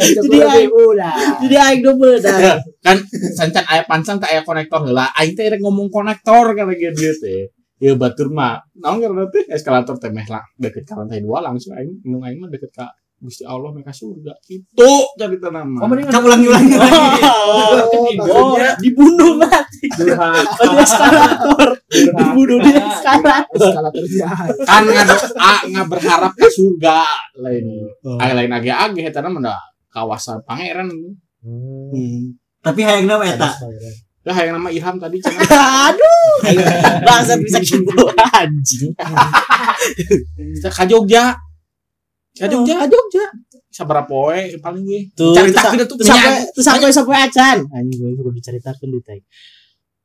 jadi 0.00 0.38
aing 0.40 0.72
jadi 1.44 1.56
aing 1.68 1.80
do 1.84 1.92
benar 2.00 2.56
kan 2.80 2.96
sancan 3.36 3.64
aya 3.68 3.84
pancan 3.84 4.16
teh 4.16 4.24
aya 4.24 4.40
konektor 4.40 4.80
heula 4.88 5.12
aing 5.20 5.36
teh 5.36 5.52
ngomong 5.60 5.92
konektor 5.92 6.56
kan 6.56 6.64
lagi 6.64 6.88
dia 6.96 7.12
teh 7.12 7.44
Ya 7.78 7.94
batur 7.94 8.28
mah, 8.34 8.58
naon 8.74 8.98
karena 8.98 9.30
teh 9.30 9.46
eskalator 9.54 9.94
teh 10.02 10.10
meh 10.10 10.26
lah. 10.26 10.42
Deket 10.58 10.82
ka 10.82 10.98
lantai 10.98 11.22
dua 11.22 11.38
langsung 11.42 11.78
aing 11.78 12.02
nu 12.10 12.18
aing 12.22 12.42
mah 12.42 12.50
deket 12.50 12.74
ka 12.74 12.90
Gusti 13.18 13.42
Allah 13.42 13.74
mereka 13.74 13.90
surga. 13.90 14.30
Itu 14.46 14.90
cerita 15.18 15.50
nama. 15.50 15.82
Oh, 15.82 15.90
mending 15.90 16.06
Cak 16.06 16.22
ulangi 16.22 16.46
ulangi 16.46 16.78
oh 18.30 18.54
dibunuh 18.78 19.34
mati. 19.34 19.90
Durhaka. 19.90 20.38
oh 20.62 20.70
di 20.70 20.76
eskalator 20.86 21.70
dibunuh 21.90 22.58
di 22.62 22.70
eskalator. 22.78 23.58
Eskalator 23.58 24.04
jahat. 24.06 24.48
kan 24.62 24.86
nggak 25.66 25.86
berharap 25.90 26.32
ke 26.38 26.46
surga. 26.46 27.02
Lain 27.42 27.66
Ay, 28.22 28.38
lain 28.38 28.54
age 28.54 28.70
age 28.70 29.02
eta 29.02 29.18
mah 29.26 29.42
da 29.42 29.58
kawasan 29.90 30.38
pangeran. 30.46 30.86
Hmm. 31.38 32.34
tapi 32.58 32.82
hayang 32.82 33.06
nama 33.06 33.22
eta 33.22 33.46
Lah 34.28 34.36
yang 34.44 34.60
nama 34.60 34.68
Ilham 34.68 35.00
tadi 35.00 35.24
aduh 35.88 36.36
bangsa 37.00 37.40
bisa 37.40 37.64
gitu 37.64 38.04
anjing 38.36 38.92
kita 40.36 40.68
ka 40.68 40.84
Jogja. 40.84 41.32
Ka 42.36 42.44
Jogja. 42.44 42.84
Ka 42.84 42.86
Jogja 42.92 43.24
Sabaraha 43.72 44.04
poe 44.04 44.40
paling 44.60 44.84
ge. 44.84 45.00
tuh 45.16 45.32
Carita 45.32 45.72
terus 45.72 45.72
kita 45.80 45.84
tuh 45.88 45.96
sampai 46.04 46.44
terus 46.52 46.64
sampai 46.68 46.92
sampai 46.92 47.16
acan 47.24 47.56
anjing 47.72 47.96
gue 48.04 48.20
perlu 48.20 48.32
diceritakan 48.36 48.88
di 48.92 49.00
tai 49.00 49.20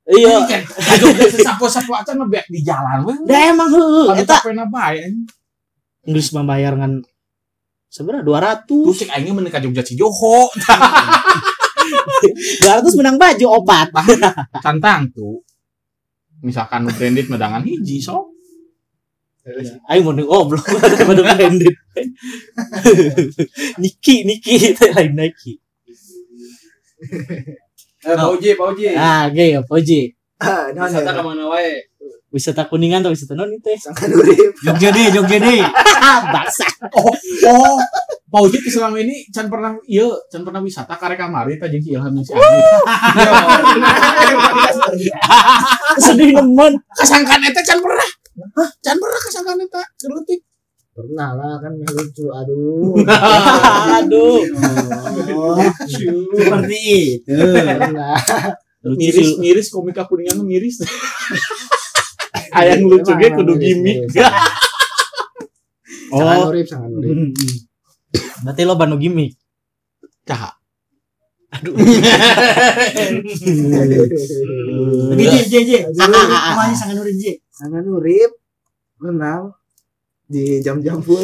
iya 0.07 0.47
ka 0.47 0.95
Jogja 1.03 1.27
sapo-sapo 1.43 1.91
acan 1.91 2.23
mah 2.23 2.27
di 2.47 2.63
jalan 2.63 3.03
we. 3.03 3.13
dah 3.27 3.51
emang 3.51 3.67
heuh 3.75 4.07
Eta 4.15 4.23
eta 4.23 4.36
capena 4.39 4.63
bae. 4.71 5.03
Inggris 6.07 6.31
membayar 6.31 6.79
ngan 6.79 7.03
seberapa 7.91 8.23
dua 8.23 8.39
Tuh 8.63 8.88
ratus 8.88 9.03
cek 9.03 9.19
aing 9.19 9.36
mah 9.36 9.43
ka 9.51 9.59
Jogja 9.59 9.83
Cijoho. 9.83 10.47
dua 12.59 12.71
ratus 12.77 12.93
menang 12.95 13.17
baju 13.17 13.45
opat. 13.57 13.87
Tantang 14.59 15.07
tuh. 15.09 15.41
Misalkan 16.39 16.83
nu 16.83 16.91
branded 16.91 17.27
medangan 17.27 17.63
hiji 17.63 17.99
sok. 17.99 18.31
ayo 19.87 19.99
mau 20.01 20.15
nih 20.15 20.23
goblok 20.23 20.63
daripada 20.79 21.35
branded. 21.35 21.75
Niki 23.75 24.23
Niki 24.23 24.71
itu 24.71 24.85
lain 24.87 25.11
Nike 25.13 25.59
Eh, 28.03 28.15
Pak 28.15 28.29
Uji, 28.31 28.55
Pak 28.55 28.67
Uji. 28.71 28.95
ah 28.95 29.27
gay 29.27 29.55
apa 29.55 29.75
Ji 29.79 30.11
Wisata 30.39 31.11
ke 31.11 31.21
mana 31.21 31.47
wae? 31.47 31.87
wisata 32.33 32.65
kuningan 32.65 32.99
atau 32.99 33.11
wisata 33.11 33.31
non 33.31 33.47
itu 33.47 33.69
ya 33.69 33.79
Jogja 34.65 34.89
deh 34.89 35.07
Jogja 35.13 35.37
deh. 35.37 35.61
Baksa 36.33 36.65
Oh, 36.97 37.13
Pak 37.45 37.75
Uji 38.33 38.57
tuh 38.65 38.81
selama 38.81 38.97
ini 38.97 39.29
can 39.29 39.45
pernah 39.45 39.77
iya, 39.85 40.09
can 40.33 40.41
pernah 40.41 40.57
wisata 40.57 40.97
karek 40.97 41.21
kamari 41.21 41.61
teh 41.61 41.69
jeung 41.69 41.85
si 41.85 41.93
Ilham 41.93 42.17
jeung 42.17 42.25
si 42.25 42.33
sedih 46.01 46.33
nemen. 46.41 46.73
Kasangkan 46.97 47.45
eta 47.45 47.61
can 47.61 47.77
pernah. 47.77 48.09
Hah, 48.57 48.69
can 48.81 48.97
pernah 48.97 49.19
kasangkan 49.21 49.61
eta 49.61 49.81
keleutik. 50.01 50.41
pernah 50.93 51.33
lah 51.33 51.57
kan 51.57 51.73
lucu 51.73 52.25
aduh. 52.41 52.93
Aduh. 54.01 54.41
Oh, 55.33 55.57
seperti 55.89 56.77
itu. 57.17 57.33
Lucu 58.85 58.97
Miris 59.01 59.29
miris 59.41 59.67
komika 59.73 60.05
kuningan 60.05 60.41
miris. 60.45 60.85
Ayang 62.57 62.85
lucu 62.85 63.13
ge 63.17 63.29
kudu 63.33 63.57
gimmick. 63.57 64.05
Sangan 66.13 66.45
Oh, 66.45 66.53
urip, 66.53 66.69
sangan 66.69 66.93
urip. 66.93 67.33
Berarti 68.43 68.62
lo 68.65 68.76
banu 68.78 68.95
gimmick. 69.02 69.38
Cah. 70.23 70.56
Tapi 71.54 71.69
J 75.32 75.36
J 75.45 75.54
J, 75.69 75.71
semuanya 75.93 76.73
sangat 76.73 76.95
nurin 76.97 77.13
J. 77.21 77.38
Sangan 77.54 77.86
urip 77.86 78.32
renang 78.97 79.54
di 80.26 80.58
jam-jam 80.65 80.97
full. 81.04 81.21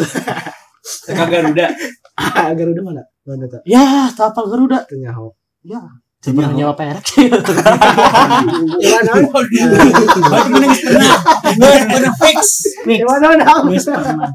Teka 1.09 1.25
Garuda. 1.25 1.67
Ah, 2.19 2.51
Garuda 2.51 2.83
mana? 2.83 3.07
Mana 3.23 3.47
tak? 3.47 3.63
Ya, 3.63 4.11
tapal 4.11 4.51
Garuda. 4.51 4.83
Ternyahok. 4.91 5.39
Saya 5.63 5.87
pernah 6.19 6.51
nyawa 6.51 6.75
perak. 6.75 6.99
Gimana? 7.15 9.11
Berarti 9.23 9.55
menang 10.51 10.75
pernah. 10.75 11.15
Bener 11.55 12.11
fix. 12.19 12.67
Fix. 12.83 12.99
Pernah. 13.07 14.27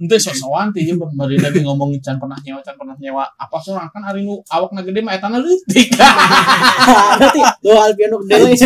Itu 0.00 0.16
sok-sokan 0.16 0.72
teh 0.72 0.88
jeung 0.88 0.96
bari 1.12 1.36
lagi 1.36 1.60
ngomongin 1.60 2.00
can 2.00 2.16
pernah 2.16 2.40
nyewa 2.40 2.64
can 2.64 2.80
pernah 2.80 2.96
nyewa. 2.96 3.28
Apa 3.36 3.60
sorangan 3.60 3.92
kan 3.92 4.08
ari 4.08 4.24
nu 4.24 4.40
awakna 4.48 4.80
gede 4.80 5.04
mah 5.04 5.20
etana 5.20 5.36
leutik. 5.36 5.92
Berarti 5.92 7.40
lo 7.68 7.76
Alpiano 7.76 8.16
dewe. 8.24 8.56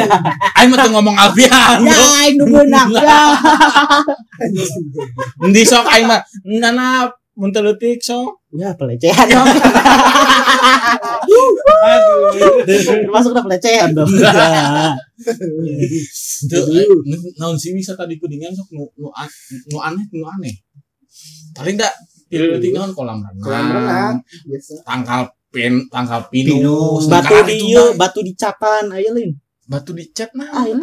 Aing 0.54 0.70
mah 0.70 0.86
ngomong 0.86 1.18
Alfian. 1.18 1.82
Ya, 1.82 2.30
ini 2.30 2.46
menang. 2.46 2.94
Ya. 2.94 3.34
Endi 5.42 5.66
sok 5.66 5.82
aing 5.90 6.06
mah 6.06 6.22
nana 6.46 7.10
mun 7.34 7.50
sok. 7.98 8.39
Ya, 8.50 8.74
pelecehan 8.74 9.26
dong. 9.30 9.46
Termasuk 12.66 13.30
udah 13.30 13.44
pelecehan 13.46 13.94
dong. 13.94 14.10
Ya. 14.10 14.98
Teu 16.50 16.66
naon 17.38 17.54
sih 17.54 17.70
bisa 17.70 17.94
tadi 17.94 18.18
kuningan 18.18 18.50
sok 18.50 18.74
nu 18.74 18.90
nu 18.98 19.08
nu 19.70 19.76
aneh 19.78 20.04
nu 20.10 20.26
aneh. 20.26 20.54
Paling 21.54 21.78
da 21.78 21.86
pilih 22.26 22.58
leutik 22.58 22.74
naon 22.74 22.90
kolam 22.90 23.22
renang. 23.22 23.38
Kolam 23.38 23.66
renang. 23.70 24.14
Biasa. 24.48 24.82
Tangkal 24.82 25.22
pin, 25.54 25.86
tangkal 25.86 26.26
Pinus. 26.26 27.06
Batu 27.06 27.36
di 27.46 27.54
itu 27.54 27.74
ieu, 27.74 27.94
mah 27.94 27.98
batu 28.02 28.20
di 28.26 28.32
catan 28.34 28.90
aya 28.90 29.14
lain. 29.14 29.30
batu 29.70 29.94
dicat 29.94 30.34
nah. 30.34 30.50
Ah, 30.50 30.64
iya. 30.66 30.82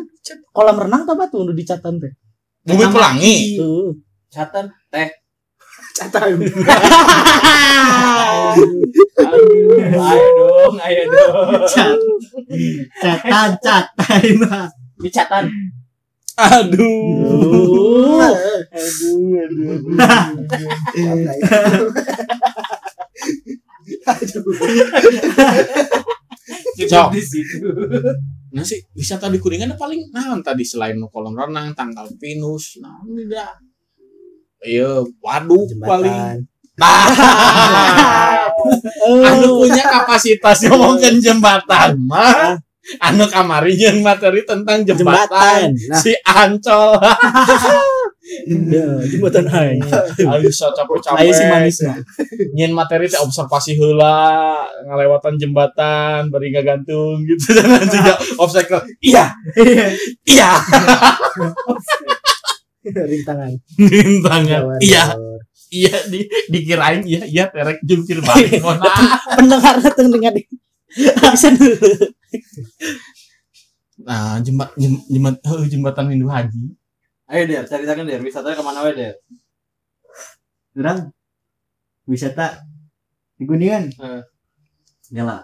Kolam 0.56 0.80
renang 0.80 1.04
tau 1.04 1.20
batu 1.20 1.44
nu 1.44 1.52
di 1.52 1.68
catan 1.68 2.00
teh. 2.00 2.16
Bumi 2.64 2.88
pelangi. 2.88 3.60
Tuh. 3.60 3.92
Catan 4.32 4.72
teh. 4.88 5.12
Catan. 5.98 6.38
Ayo 9.98 10.26
dong, 10.38 10.78
ayo 10.78 11.02
dong. 11.10 11.66
Catan, 13.02 13.50
catan. 13.58 14.24
mah. 14.46 14.70
Di 15.02 15.10
catan. 15.10 15.50
Aduh. 16.38 18.22
Sok. 26.78 27.10
di 27.10 27.22
situ. 27.26 27.66
Nah 28.54 28.64
sih 28.64 28.80
wisata 28.94 29.34
di 29.34 29.42
Kuningan 29.42 29.74
paling 29.76 30.14
naon 30.14 30.46
tadi 30.46 30.62
selain 30.62 31.02
kolam 31.10 31.34
renang, 31.34 31.74
tangkal 31.74 32.06
pinus, 32.22 32.78
nah 32.80 33.02
tidak. 33.02 33.67
Iya, 34.66 35.06
waduk 35.22 35.70
paling. 35.82 36.46
Nah, 36.78 37.10
anu 39.34 39.66
punya 39.66 39.82
kapasitas 39.82 40.62
ngomongin 40.70 41.18
jembatan 41.18 41.98
mah. 42.06 42.54
Anu 43.02 43.26
kamari 43.26 43.74
jeung 43.74 44.06
materi 44.06 44.46
tentang 44.46 44.86
jembatan. 44.86 45.74
Jembatan. 45.74 45.98
Si 45.98 46.14
Ancol. 46.22 47.02
Ya, 48.44 49.00
jembatan 49.08 49.48
aing. 49.48 49.80
Ayo 50.20 50.52
capek-capek. 50.52 51.16
Ayo 51.16 51.32
si 51.32 51.48
manisnya. 51.48 51.96
Nyin 52.52 52.76
materi 52.76 53.08
teh 53.08 53.16
observasi 53.24 53.80
heula, 53.80 54.68
ngalewatan 54.84 55.40
jembatan, 55.40 56.28
bari 56.28 56.52
gantung 56.52 57.24
gitu 57.24 57.56
jangan 57.56 57.88
juga 57.88 58.20
obstacle. 58.36 58.84
Iya, 59.00 59.32
iya, 60.28 60.60
Rintangan. 63.12 63.52
rintangan. 63.78 64.62
Jawa 64.64 64.76
Iya, 64.80 65.04
iya 65.68 65.96
di 66.08 66.20
dikirain 66.48 67.04
iya 67.04 67.24
iya 67.28 67.44
terek 67.52 67.84
jungkir 67.84 68.24
balik. 68.24 68.62
Pendengar 69.38 69.80
datang 69.80 70.08
dengan 70.10 70.34
bisa 71.34 71.50
dulu. 71.52 71.92
nah 73.98 74.40
jembat 74.40 74.72
jem- 74.78 75.04
jembat 75.10 75.36
heuh, 75.44 75.66
jembatan 75.68 76.08
Hindu 76.14 76.30
Haji. 76.32 76.72
Ayo 77.28 77.44
Der, 77.44 77.68
ceritakan 77.68 78.08
Der, 78.08 78.24
wisatanya 78.24 78.56
ke 78.56 78.64
mana 78.64 78.80
wae 78.86 78.96
Der? 78.96 79.20
Orang 80.78 81.12
wisata 82.08 82.64
di 83.36 83.44
Kuningan. 83.44 83.92
Eh. 83.92 84.22
Nyala. 85.12 85.44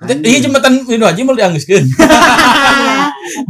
Iya 0.00 0.38
jembatan 0.48 0.80
Hindu 0.88 1.04
Haji 1.04 1.20
mau 1.28 1.36
dianggeuskeun. 1.36 1.84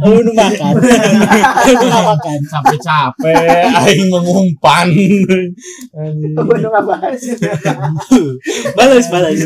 Lu 0.03 0.19
nu 0.27 0.31
makan. 0.35 0.73
Lu 1.71 1.73
nu 1.79 1.99
makan. 2.11 2.37
Capek-capek 2.43 3.71
aing 3.71 4.11
mengumpan. 4.11 4.87
Bandung 6.35 6.75
apa? 6.75 7.07
Balas 8.75 9.07
balas. 9.07 9.39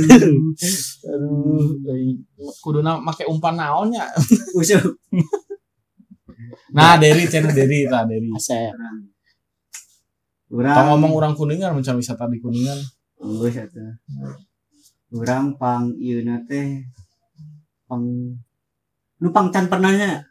Aduh, 1.05 1.77
kuduna 2.65 2.97
make 2.97 3.29
umpan 3.29 3.53
naonnya. 3.53 4.09
Usuk. 4.57 4.97
Nah, 6.73 6.97
Deri 6.97 7.29
cenah 7.29 7.53
Deri 7.53 7.85
tah 7.85 8.01
Deri. 8.09 8.33
Asep. 8.33 8.73
Urang. 10.49 10.73
Tong 10.73 10.87
ngomong 10.97 11.11
orang 11.13 11.33
Kuningan 11.37 11.77
macam 11.77 12.01
wisata 12.01 12.25
di 12.25 12.41
Kuningan. 12.41 12.81
Atuh. 13.21 13.93
Urang 15.15 15.55
pang 15.55 15.95
ieu 15.95 16.19
na 16.27 16.43
teh 16.43 16.83
pang 17.87 18.03
nu 19.15 19.27
pang 19.31 19.47
can 19.47 19.71
pernahnya. 19.71 20.27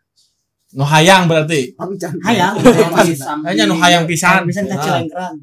Nu 0.74 0.84
hayang 0.84 1.24
berarti. 1.30 1.72
Pamcan. 1.72 2.12
Hayang. 2.20 2.54
Hanya 3.48 3.64
nu 3.64 3.78
hayang 3.78 4.04
pisan. 4.04 4.44
Pisan 4.44 4.66
ka 4.66 4.76
Nah. 4.76 4.84
Cilengkrang. 4.84 5.34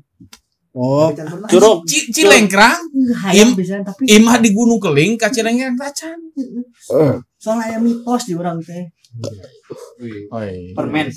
Oh, 0.72 1.12
curug. 1.52 1.84
Ci- 1.84 2.08
Cilengkrang, 2.16 2.80
Hayang 3.28 3.52
pisan 3.60 3.84
tapi 3.84 4.08
imah 4.08 4.40
di 4.40 4.56
Gunung 4.56 4.80
Keling 4.80 5.20
ka 5.20 5.28
Cilengkrang 5.28 5.76
tacan. 5.76 6.16
soalnya 7.36 7.76
aya 7.76 7.78
mitos 7.82 8.24
di 8.30 8.34
urang 8.38 8.62
teh. 8.62 8.88
Oi. 10.32 10.72
Permen. 10.72 11.12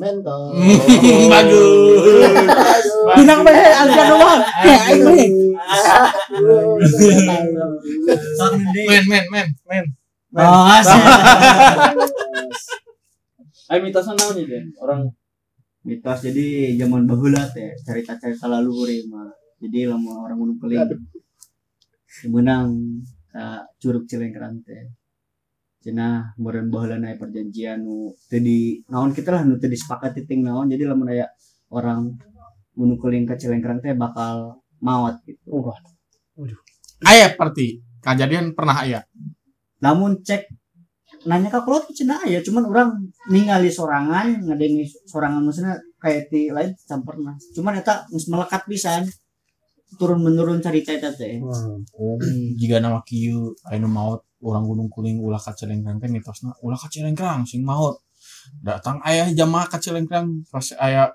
Mentol. 0.00 0.56
Bagus. 1.32 2.84
Binang 3.20 3.40
bae 3.44 3.68
alga 3.68 4.02
doang. 4.08 4.40
Ya, 4.64 4.76
aing 4.88 5.04
bae. 5.04 5.26
Men 8.88 9.04
men 9.04 9.24
men 9.28 9.48
men. 9.68 9.84
Oh, 10.40 10.64
asik. 10.72 10.96
Ayo 13.70 13.86
mitosnya 13.86 14.18
naon 14.18 14.34
nih 14.34 14.50
Der? 14.50 14.64
Orang 14.82 15.14
mitos 15.86 16.26
jadi 16.26 16.74
zaman 16.74 17.06
baheula 17.06 17.46
teh 17.54 17.70
cerita-cerita 17.86 18.50
lalu 18.50 18.70
urang 18.74 19.06
mah. 19.14 19.30
Jadi 19.62 19.86
lamun 19.86 20.26
orang 20.26 20.38
gunung 20.40 20.58
keling 20.58 20.90
menang 22.34 22.74
ka 23.30 23.62
curug 23.78 24.10
Cilengkrang 24.10 24.58
teh. 24.66 24.90
Cenah 25.80 26.36
meureun 26.36 26.68
baheula 26.68 27.00
aya 27.00 27.16
perjanjian 27.16 27.80
nu 27.80 28.12
teu 28.28 28.36
di 28.36 28.84
naon 28.92 29.16
kita 29.16 29.32
lah 29.32 29.42
nu 29.48 29.56
teu 29.56 29.72
disepakati 29.72 30.28
ting 30.28 30.44
naon 30.44 30.68
jadi 30.68 30.84
lamun 30.84 31.08
aya 31.08 31.24
orang 31.72 32.20
gunung 32.76 33.00
keling 33.00 33.24
ka 33.24 33.40
Cilengkrang 33.40 33.80
teh 33.80 33.96
bakal 33.96 34.60
maot 34.84 35.16
gitu. 35.24 35.72
Aya 37.08 37.32
perti 37.32 37.80
kejadian 38.04 38.52
pernah 38.52 38.76
aya. 38.76 39.00
Namun 39.80 40.20
cek 40.20 40.52
nanya 41.24 41.52
ke 41.52 41.60
kalau 41.64 41.80
tuh 41.84 41.92
cenah 41.96 42.28
aya 42.28 42.40
cuman 42.44 42.64
orang 42.68 42.88
ningali 43.28 43.68
sorangan 43.68 44.40
ngadengi 44.40 44.84
sorangan 45.08 45.44
maksudnya 45.44 45.76
kayak 45.96 46.28
di 46.28 46.52
lain 46.52 46.76
can 46.84 47.00
pernah. 47.04 47.36
Cuman 47.56 47.80
eta 47.80 48.04
melekat 48.28 48.68
pisan 48.68 49.08
turun 49.96 50.20
menurun 50.20 50.60
cerita 50.60 50.92
eta 50.92 51.08
teh. 51.12 51.40
Jika 52.60 52.84
nama 52.84 53.00
kieu 53.04 53.56
anu 53.68 53.88
maut 53.88 54.28
orang 54.40 54.64
Gunung 54.64 54.88
Kuling 54.88 55.18
ulah 55.18 55.36
ka 55.36 55.52
Cilengkrang 55.52 55.96
teh 55.96 56.08
mitosna 56.08 56.56
ulah 56.60 56.76
ka 56.76 56.86
Cilengkrang 56.86 57.44
sing 57.44 57.60
maut. 57.60 58.00
Datang 58.56 59.00
ayah 59.04 59.28
jamaah 59.30 59.66
ka 59.66 59.76
Cilengkrang 59.76 60.44
pas 60.46 60.64
aya 60.76 61.12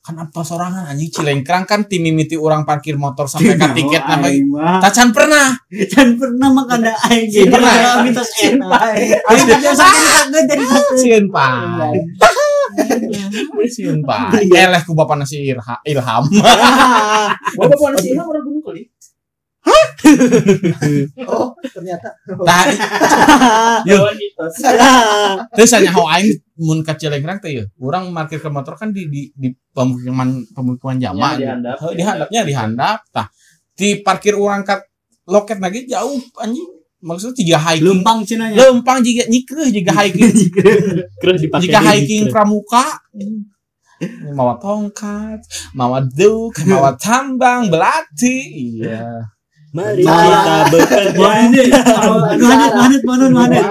kan 0.00 0.14
apa 0.14 0.38
sorangan 0.40 0.86
anjing 0.86 1.10
Cilengkrang 1.10 1.66
kan 1.66 1.82
tim 1.82 1.98
mimiti 2.00 2.38
orang 2.38 2.62
parkir 2.62 2.94
motor 2.94 3.26
sampai 3.26 3.58
ka 3.58 3.74
tiket 3.74 4.06
nama 4.06 4.28
mah 4.46 4.78
Tacan 4.78 5.10
pernah. 5.10 5.50
can 5.90 6.14
pernah 6.14 6.48
makanda 6.48 6.94
aing 7.10 7.26
jadi 7.26 7.50
Pernah. 7.50 8.06
mitos 8.06 8.30
eta. 8.38 8.78
Aing 9.26 9.44
biasa 9.50 9.82
kaget 9.82 10.44
jadi 10.46 10.64
satu. 10.64 10.94
Sieun 10.94 11.26
pa. 11.26 11.46
Sieun 13.66 14.00
pa. 14.06 14.30
Eleh 14.38 14.80
ku 14.86 14.94
bapana 14.94 15.26
si 15.26 15.42
Irha- 15.42 15.82
Ilham. 15.82 16.24
Bapak 17.58 17.78
mana 17.78 17.96
sih 17.98 18.14
orang 18.14 18.44
gunung 18.46 18.62
kali? 19.66 21.10
ternyata. 21.70 22.08
Tah, 22.46 22.64
terus 25.56 25.70
hanya 25.74 25.90
how 25.92 26.06
aing 26.14 26.38
mun 26.56 26.80
ka 26.86 26.94
Cilegrang 26.94 27.42
teh 27.42 27.62
ya. 27.62 27.64
Urang 27.82 28.14
parkir 28.14 28.40
ke 28.40 28.48
motor 28.48 28.78
kan 28.78 28.94
di 28.94 29.10
di 29.10 29.28
di 29.34 29.48
pemukiman 29.74 30.46
pemukiman 30.54 30.96
jamaah. 30.96 31.34
Ya, 31.36 31.52
dihandap. 31.52 31.76
Heuh, 31.82 31.92
dihandapnya 31.98 32.40
dihandap. 32.46 32.98
Tah, 33.10 33.26
di 33.76 34.00
parkir 34.00 34.38
urang 34.38 34.62
ka 34.62 34.80
loket 35.26 35.58
lagi 35.58 35.84
jauh 35.84 36.16
anjing. 36.40 36.66
Maksudnya 37.06 37.36
tiga 37.38 37.58
hiking. 37.60 37.86
Lempang 37.86 38.18
cenanya. 38.24 38.56
Lempang 38.56 38.98
juga 39.04 39.28
nyikreuh 39.28 39.68
juga 39.70 39.92
hiking. 40.00 40.32
Jika 41.60 41.80
hiking 41.92 42.32
pramuka 42.32 43.04
mawa 44.36 44.60
tongkat, 44.60 45.40
mawa 45.72 46.04
duk, 46.04 46.52
mawa 46.68 46.92
tambang, 47.00 47.72
belati. 47.72 48.38
Iya. 48.76 49.35
Mari 49.76 50.08
Nah. 50.08 50.24
kita 50.24 50.72
bekerja. 50.72 51.20
Manut, 51.20 52.72
manut, 52.72 53.02
manut, 53.04 53.30
manut. 53.36 53.66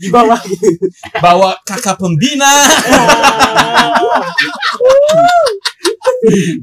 Di 0.00 0.08
bawah. 0.08 0.40
Bawa 1.20 1.52
kakak 1.68 2.00
pembina. 2.00 2.48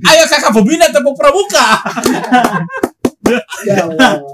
Ayo 0.10 0.24
kakak 0.26 0.50
pembina 0.58 0.90
tepuk 0.90 1.14
pramuka. 1.14 1.78
Ya 3.70 3.86
Allah. 3.86 4.26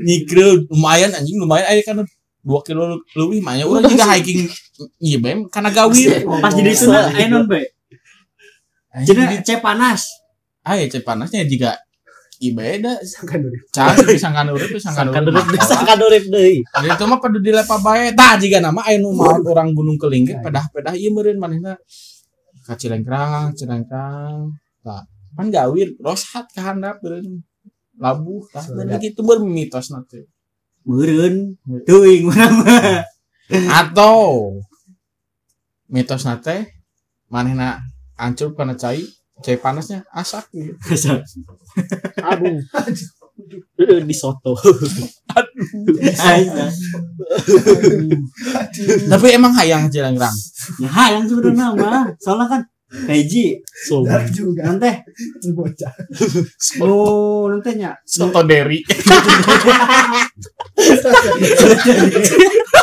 Nyikreun 0.00 0.72
lumayan 0.72 1.12
anjing 1.12 1.36
lumayan 1.36 1.68
ayo 1.68 1.84
kan 1.84 2.00
2 2.48 2.64
kilo 2.64 3.04
lebih 3.12 3.44
mah 3.44 3.60
urang 3.60 3.84
juga 3.84 4.08
hiking 4.16 4.48
iya 5.02 5.20
bem 5.20 5.50
karena 5.52 5.68
gawir. 5.68 6.24
Pas 6.24 6.54
jadi 6.54 6.72
sana, 6.72 7.12
ayo 7.12 7.28
non 7.28 7.44
be. 7.44 7.76
Cina 9.04 9.28
cek 9.44 9.60
panas. 9.60 10.08
Ayo 10.64 10.88
cek 10.88 11.04
panasnya 11.04 11.44
juga 11.44 11.76
ibeda 12.38 13.02
Sangkan 13.02 13.42
dulu. 13.42 13.58
can 13.74 13.94
pisangkan 14.06 14.46
urip 14.54 14.70
Sangkan 14.78 15.26
urip 15.26 15.42
urip 15.42 15.62
sangkan 15.62 15.98
urip 15.98 16.24
deui. 16.30 16.62
Jadi 16.62 16.88
itu 16.88 17.04
mah 17.04 17.18
pada 17.18 17.38
di 17.42 17.50
lepa 17.50 17.76
bae. 17.82 18.14
Tah 18.14 18.38
jika 18.38 18.62
nama 18.62 18.80
aya 18.86 19.02
nu 19.02 19.10
maot 19.12 19.42
orang 19.44 19.74
Gunung 19.74 19.98
Keling 19.98 20.24
ge 20.24 20.34
pedah-pedah 20.38 20.94
ieu 20.94 21.10
meureun 21.10 21.38
manehna. 21.38 21.74
Ka 22.62 22.76
Cilengkrang, 22.78 23.56
Cilengkrang. 23.56 24.54
Tah, 24.84 25.02
kan 25.34 25.46
gawir 25.50 25.98
roshat 25.98 26.46
ka 26.54 26.72
handap 26.72 27.02
meureun. 27.02 27.42
Labuh 27.98 28.46
tah 28.54 28.62
dan 28.62 29.02
gitu 29.02 29.26
bermitos 29.26 29.90
nanti. 29.90 30.22
Meureun. 30.86 31.58
Teuing 31.84 32.22
urang 32.30 32.54
mah. 32.62 33.02
Atau 33.82 34.54
mitos 35.90 36.22
nate 36.28 36.84
manehna 37.32 37.80
hancur 38.18 38.52
karena 38.52 38.74
cai 38.74 39.06
cai 39.38 39.56
panasnya 39.56 40.02
asak 40.10 40.50
gitu. 40.50 40.74
Aduh. 42.30 42.58
Heeh, 43.78 44.02
di 44.02 44.10
soto. 44.10 44.58
Aing. 46.26 46.50
Tapi 49.06 49.26
emang 49.30 49.54
hayang 49.54 49.86
Cilengkrang. 49.86 50.34
Ya 50.82 50.90
hayang 50.90 51.22
sebenarnya 51.30 51.70
mah. 51.78 52.10
Soalnya 52.18 52.50
kan 52.50 52.62
Peji, 52.88 53.60
So, 53.84 54.00
Dar 54.00 54.24
juga. 54.32 54.64
nanti 54.64 54.88
Bocah. 55.52 55.92
mau 56.80 57.44
nanti 57.52 57.76
nya 57.76 57.92
Soto 58.02 58.40
deri. 58.42 58.80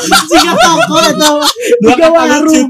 jika 0.05 0.53
toko 0.53 0.95
atau 0.99 1.35
jika 1.81 2.07
warung 2.11 2.69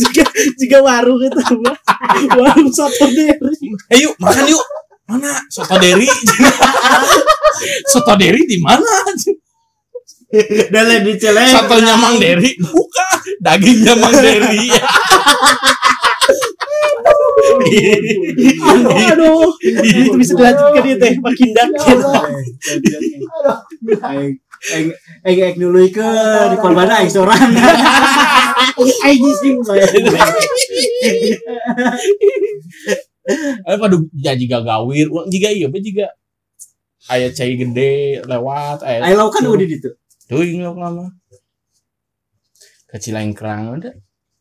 jika 0.00 0.24
jika 0.60 0.78
warung 0.84 1.20
itu 1.24 1.40
warung 2.36 2.68
soto 2.68 3.08
deri 3.08 3.56
Ayo 3.88 4.12
makan 4.20 4.44
yuk. 4.44 4.64
Mana? 5.10 5.42
Soto 5.50 5.74
deri? 5.80 6.06
soto 7.90 8.12
deri 8.20 8.44
di 8.46 8.60
mana? 8.60 8.86
dalam 10.70 11.02
di 11.02 11.18
celeng. 11.18 11.50
Satonya 11.50 11.98
Mang 11.98 12.22
Deri 12.22 12.54
bukan 12.62 13.18
dagingnya 13.42 13.94
Mang 13.98 14.14
Deri. 14.14 14.70
aduh 19.10 19.50
itu 19.58 20.14
bisa 20.16 20.32
dilanjutkan 20.38 20.84
itu 20.86 20.96
teh 21.02 21.12
makin 21.18 21.50
dakil 21.50 21.98
aing 24.68 24.92
aing 25.24 25.40
aing 25.40 25.58
dulu 25.58 25.80
ke 25.88 26.08
di 26.52 26.56
korban 26.60 26.92
aing 26.92 27.08
seorang 27.08 27.40
aing 29.08 29.24
sing 29.40 29.56
saya 29.64 29.88
Eh 33.64 33.76
padu 33.78 34.08
ya 34.16 34.32
jika 34.34 34.64
gawir, 34.64 35.06
uang 35.06 35.28
jika 35.30 35.52
iya, 35.52 35.68
apa 35.68 35.78
jika 35.78 36.06
ayah 37.14 37.30
cai 37.30 37.54
gede 37.54 38.24
lewat, 38.24 38.82
ayah 38.82 39.14
lau 39.14 39.30
kan 39.30 39.44
udah 39.44 39.66
gitu 39.68 39.92
tuh 40.26 40.42
ingat 40.42 40.74
lama. 40.74 41.14
Kecil 42.90 43.16
kerang 43.36 43.78
udah. 43.78 43.94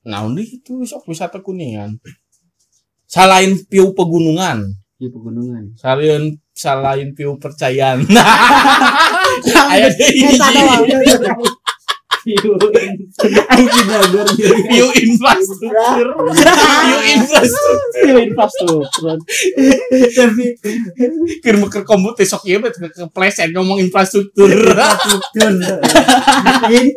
Nah 0.10 0.26
udah 0.26 0.42
itu 0.42 0.86
sok 0.88 1.12
wisata 1.12 1.44
kuningan. 1.44 2.02
Salain 3.10 3.58
piu 3.70 3.94
pegunungan, 3.94 4.70
di 5.00 5.10
pegunungan 5.10 5.74
selain 5.80 6.38
salain 6.54 7.10
piu 7.14 7.40
percayaan. 7.42 8.06
Ayah 9.68 9.92
deh 9.92 10.10
aing 13.50 13.68
tidak 13.70 14.20
piu 14.70 14.88
infrastruktur, 14.92 16.08
piu 16.12 17.00
infrastruktur. 17.16 18.14
infrastruktur 18.20 19.18
tapi 20.14 20.46
Kirim 21.40 21.64
ke 21.72 21.82
komputer 21.88 22.28
sok 22.28 22.44
iya 22.46 22.60
bet. 22.60 22.76
Ke 22.76 22.92
kepleset 22.92 23.56
ngomong 23.56 23.80
infrastruktur. 23.80 24.52
betul 24.52 25.56
in 26.70 26.88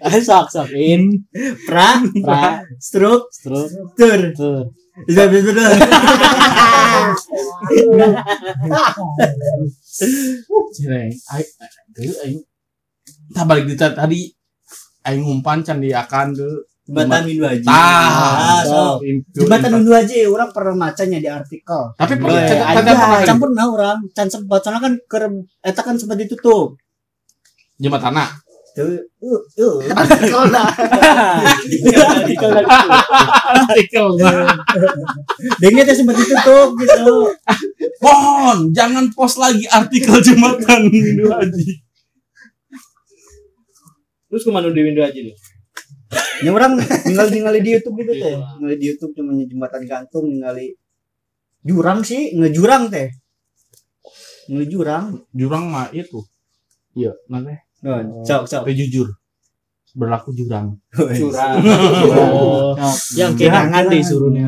ah 0.00 0.16
sok 0.18 0.46
sok 0.50 0.72
in. 0.72 1.28
Pra 1.68 2.00
pra 2.24 2.64
struk 2.80 3.28
terus 3.36 3.76
tuh 4.98 5.06
bisa 5.06 5.22
bisa 5.30 5.50
bisa 5.54 5.64
Cireng, 10.74 11.10
aing 11.10 12.12
aing. 12.22 12.38
Tah 13.34 13.44
balik 13.44 13.66
di 13.66 13.74
tadi 13.74 14.30
aing 15.06 15.22
ngumpan 15.22 15.62
can 15.66 15.82
di 15.82 15.90
akan 15.90 16.26
tuh 16.34 16.66
jembatan 16.88 17.28
Windu 17.28 17.44
Haji 17.44 17.66
tah. 17.66 17.76
Ah, 17.76 18.60
so. 18.64 19.02
jembatan 19.34 19.82
Windu 19.82 19.92
Haji 19.92 20.24
orang 20.30 20.50
pernah 20.54 20.74
macanya 20.88 21.18
di 21.20 21.28
artikel. 21.28 21.92
Tapi 21.98 22.14
pernah 22.16 22.42
pernah 22.46 23.20
can 23.26 23.38
pernah 23.38 23.64
orang. 23.68 23.98
Can 24.16 24.28
sempat 24.32 24.64
soalnya 24.64 24.80
kan 24.80 24.92
ke 25.04 25.18
eta 25.60 25.80
kan 25.84 26.00
sempat 26.00 26.16
ditutup. 26.16 26.78
Jembatan 27.78 28.16
na 28.16 28.26
tuh 28.78 29.02
uh 29.26 29.42
uh 29.58 29.76
artikel 33.74 34.14
Dengnya 35.58 35.82
teh 35.82 35.96
sempat 35.98 36.14
ditutup 36.14 36.78
gitu 36.78 37.34
pohon 37.98 38.70
jangan 38.70 39.10
post 39.10 39.42
lagi 39.42 39.66
artikel 39.66 40.22
jembatan. 40.22 40.86
Windu 40.86 41.34
Haji 41.34 41.82
terus 44.28 44.44
ke 44.44 44.50
mana 44.54 44.70
di 44.70 44.82
window 44.86 45.02
aja 45.02 45.18
nih 45.18 45.34
yang 46.40 46.54
orang 46.54 46.78
tinggal 47.04 47.28
tinggal 47.28 47.52
di 47.52 47.70
YouTube 47.76 48.00
gitu 48.00 48.12
teh. 48.16 48.32
Tinggal 48.32 48.76
di 48.78 48.86
YouTube 48.88 49.12
cuma 49.12 49.34
jembatan 49.44 49.82
gantung 49.84 50.30
ningali 50.30 50.78
jurang 51.66 52.00
sih 52.06 52.32
ngejurang 52.32 52.88
teh. 52.88 53.12
Ngejurang 54.48 55.28
jurang. 55.36 55.68
Mah 55.68 55.92
itu. 55.92 56.24
Iya 56.96 57.12
nanti 57.28 57.67
cok 57.82 58.42
cok 58.46 58.62
tapi 58.66 58.74
jujur. 58.74 59.08
Berlaku 59.98 60.30
jurang. 60.36 60.78
Curang 60.94 61.56
oh. 62.14 62.76
Yang 63.18 63.50
deh 63.90 64.02
suruhnya. 64.02 64.46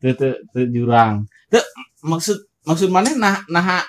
Teu 0.00 0.12
teu 0.52 0.64
jurang. 0.70 1.24
Teu 1.48 1.60
maksud 2.04 2.36
maksud 2.64 2.88
mana? 2.92 3.10
Nah 3.16 3.36
nah 3.48 3.84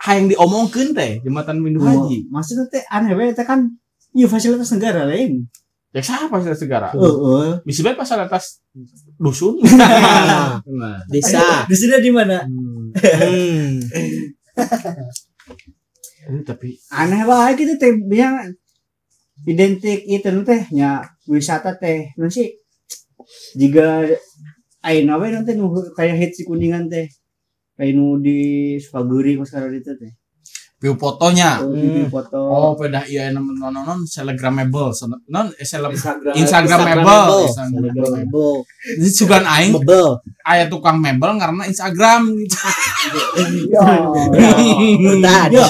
hayang 0.00 0.32
diomongkeun 0.32 0.96
teh 0.96 1.20
jembatan 1.20 1.60
Windu 1.60 1.84
Haji. 1.84 2.24
maksudnya 2.32 2.64
teh 2.72 2.80
aneh 2.88 3.12
we 3.12 3.36
teh 3.36 3.44
kan 3.44 3.68
iya 4.16 4.26
fasilitas 4.26 4.72
negara 4.74 5.06
lain. 5.06 5.46
Ya 5.90 6.02
siapa 6.02 6.38
sih 6.38 6.54
segara 6.54 6.94
heeh. 6.94 7.58
Bisa 7.66 7.82
bae 7.82 7.98
fasilitas 7.98 8.62
dusun. 9.18 9.58
Nah 9.60 11.02
desa 11.10 11.66
di 11.66 11.74
sini 11.74 11.98
di 11.98 12.10
mana 12.14 12.46
hmm. 12.46 13.82
Tapi 16.46 16.76
aneh 16.92 17.22
wae 17.24 17.56
gitu 17.56 17.74
teh. 17.80 17.92
Yang 18.12 18.56
identik 19.48 20.04
itu 20.04 20.28
nu 20.30 20.44
teh 20.44 20.62
nya 20.76 21.04
wisata 21.26 21.76
teh. 21.80 22.12
Sih 22.28 22.48
jika 23.56 24.04
ayeuna 24.84 25.20
we 25.20 25.32
nanti 25.32 25.56
nu 25.56 25.72
kayak 25.96 26.16
hit 26.20 26.32
si 26.36 26.42
kuningan 26.44 26.92
teh. 26.92 27.08
Kayak 27.76 27.96
nu 27.96 28.20
di 28.20 28.76
Sukaguri 28.76 29.40
kos 29.40 29.52
sekarang 29.52 29.80
itu 29.80 29.92
teh 29.96 30.19
view 30.80 30.96
fotonya. 30.96 31.60
Hmm. 31.60 32.08
foto. 32.08 32.40
Oh 32.40 32.72
pedah 32.72 33.04
iya 33.04 33.28
non 33.28 33.44
non 33.52 33.76
non 33.76 34.00
telegramable 34.08 34.96
non 35.28 35.52
eh, 35.52 35.60
Instagram 35.60 35.92
instagramable. 36.32 37.52
Instagramable. 37.52 38.64
ini 38.96 39.08
sugan 39.12 39.44
aing. 39.44 39.76
Aya 40.48 40.72
tukang 40.72 40.96
mebel 40.96 41.36
karena 41.36 41.68
instagram. 41.68 42.32
Gitu 43.00 43.20
Tadi. 45.24 45.56
Ya. 45.56 45.64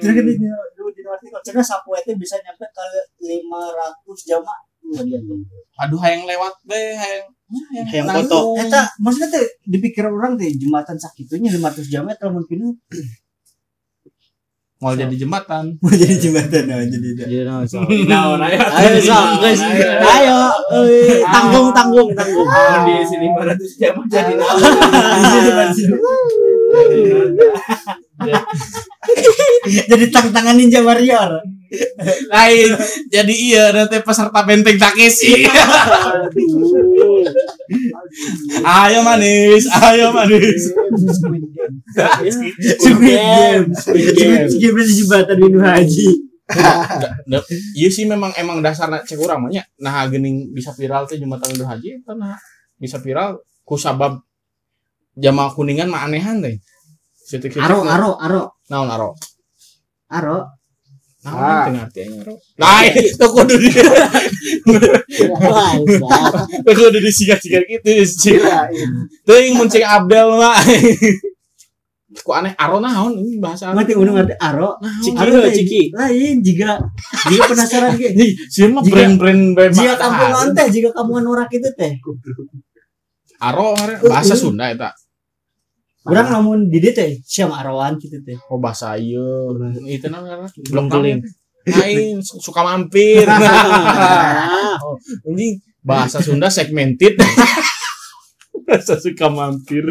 Jadi 0.00 0.20
di 0.36 1.04
artikel 1.08 1.40
cenah 1.40 1.64
sapu 1.64 1.96
itu 1.96 2.12
bisa 2.16 2.36
nyampe 2.44 2.68
ke 2.68 2.84
500 3.24 4.28
jama. 4.28 4.52
aduh 5.80 5.96
hayang 5.96 6.28
lewat 6.28 6.52
deh 6.68 6.92
hayang. 6.92 7.24
Hayang 7.88 8.04
nanggung. 8.04 8.28
foto. 8.28 8.60
Eta 8.60 8.84
maksudnya 9.00 9.40
teh 9.40 9.44
dipikir 9.64 10.04
orang 10.04 10.36
teh 10.36 10.52
jembatan 10.52 11.00
sakitunya 11.00 11.48
500 11.48 11.88
jam 11.88 12.04
eta 12.12 12.28
mun 12.28 12.44
pinu 12.44 12.76
mau 14.84 14.92
jadi 14.92 15.16
jembatan 15.16 15.80
mau 15.80 15.96
jadi 15.96 16.12
jembatan 16.20 16.68
nah, 16.68 16.84
jadi 16.84 17.08
Jadi 17.24 17.48
naon, 17.48 17.64
so? 17.64 17.80
nah 18.04 18.36
Ayo 18.36 19.00
sok, 19.00 19.40
guys. 19.40 19.64
Ayo, 19.64 20.52
tanggung 21.32 21.72
tanggung 21.72 22.12
tanggung. 22.12 22.44
di 22.84 23.00
sini 23.08 23.32
500 23.32 23.80
jam 23.80 23.96
jadi 24.04 24.32
jadi 29.88 30.04
tang-tangan 30.12 30.56
ninja 30.58 30.84
warrior. 30.84 31.40
Lain 32.32 32.68
jadi 33.08 33.34
iya 33.34 33.64
nanti 33.74 33.98
peserta 34.00 34.40
benteng 34.46 34.78
Takeshi 34.78 35.46
ayo 38.62 38.98
manis 39.02 39.64
ayo 39.70 40.10
manis 40.14 40.62
Squid 41.94 42.98
Game. 43.00 43.70
Squid 43.74 44.08
Game. 44.18 44.46
Squid 44.50 44.64
Game. 44.74 44.82
Jembatan 44.84 45.38
Winu 45.38 45.60
Haji. 45.62 46.08
iya 47.72 47.88
sih 47.88 48.04
memang 48.04 48.28
emang 48.36 48.60
dasarnya 48.60 49.00
cek 49.00 49.16
orang 49.16 49.48
mah 49.48 49.50
nya. 49.50 49.64
nah 49.80 50.04
gening 50.12 50.52
bisa 50.52 50.76
viral 50.76 51.08
teh 51.08 51.16
jembatan 51.16 51.56
Idul 51.56 51.64
Haji 51.64 52.04
itu 52.04 52.12
nah 52.12 52.36
bisa 52.76 53.00
viral 53.00 53.40
ku 53.64 53.80
sabab 53.80 54.20
jamaah 55.16 55.56
kuningan 55.56 55.88
mah 55.88 56.04
anehan 56.04 56.44
teh 56.44 56.60
Sitik-sitik 57.24 57.64
Aro 57.64 57.88
aro 57.88 58.20
aro 58.20 58.42
naon 58.68 58.92
aro 58.92 59.16
aro. 60.12 60.53
Nah 61.24 61.64
Ah. 61.64 61.72
aro 61.72 62.36
nah 62.60 62.84
itu 62.84 63.16
kudu 63.16 63.56
di 63.56 63.72
itu 63.72 63.88
kudu 66.76 66.98
disigat-sigat 67.00 67.64
gitu 67.64 67.88
sih 68.04 68.36
teuing 69.24 69.56
mun 69.56 69.72
cek 69.72 69.84
Abdel 69.84 70.36
mah 70.36 70.60
ku 72.22 72.30
aneh? 72.30 72.54
Aro 72.54 72.78
naon? 72.78 73.18
Ini 73.18 73.42
bahasa 73.42 73.74
Ngerti 73.74 73.98
udah 73.98 74.12
ngerti. 74.14 74.34
Aro. 74.38 74.78
Ciki, 75.02 75.18
Aro 75.18 75.50
ciki. 75.50 75.82
Lain 75.90 76.38
jika 76.46 76.78
jika 77.26 77.42
penasaran 77.50 77.98
ge. 77.98 78.14
Sih 78.46 78.70
mah 78.70 78.86
brand-brand 78.86 79.58
brand 79.58 79.74
Jika 79.74 79.98
kampungan 79.98 80.54
teh 80.54 80.70
jika 80.70 80.94
kampungan 80.94 81.26
norak 81.26 81.50
itu 81.50 81.66
teh. 81.74 81.98
Aro 83.42 83.74
bahasa 84.06 84.38
Sunda 84.38 84.70
eta. 84.70 84.94
Urang 86.04 86.28
lamun 86.28 86.60
di 86.68 86.84
dieu 86.84 86.92
teh 86.92 87.16
siam 87.24 87.48
aroan 87.48 87.96
gitu 87.96 88.20
teh. 88.20 88.36
Oh 88.52 88.60
bahasa 88.60 88.92
ieu. 89.00 89.56
Itu 89.88 90.12
naon 90.12 90.28
ngaran? 90.28 90.48
Belum 90.68 90.86
keling. 90.92 91.20
Lain 91.64 92.20
su- 92.20 92.40
suka 92.44 92.60
mampir. 92.60 93.24
Oh, 94.84 94.98
ini 95.32 95.56
bahasa 95.80 96.20
Sunda 96.20 96.52
segmented. 96.52 97.16
bahasa 98.68 99.00
suka 99.00 99.32
mampir. 99.32 99.84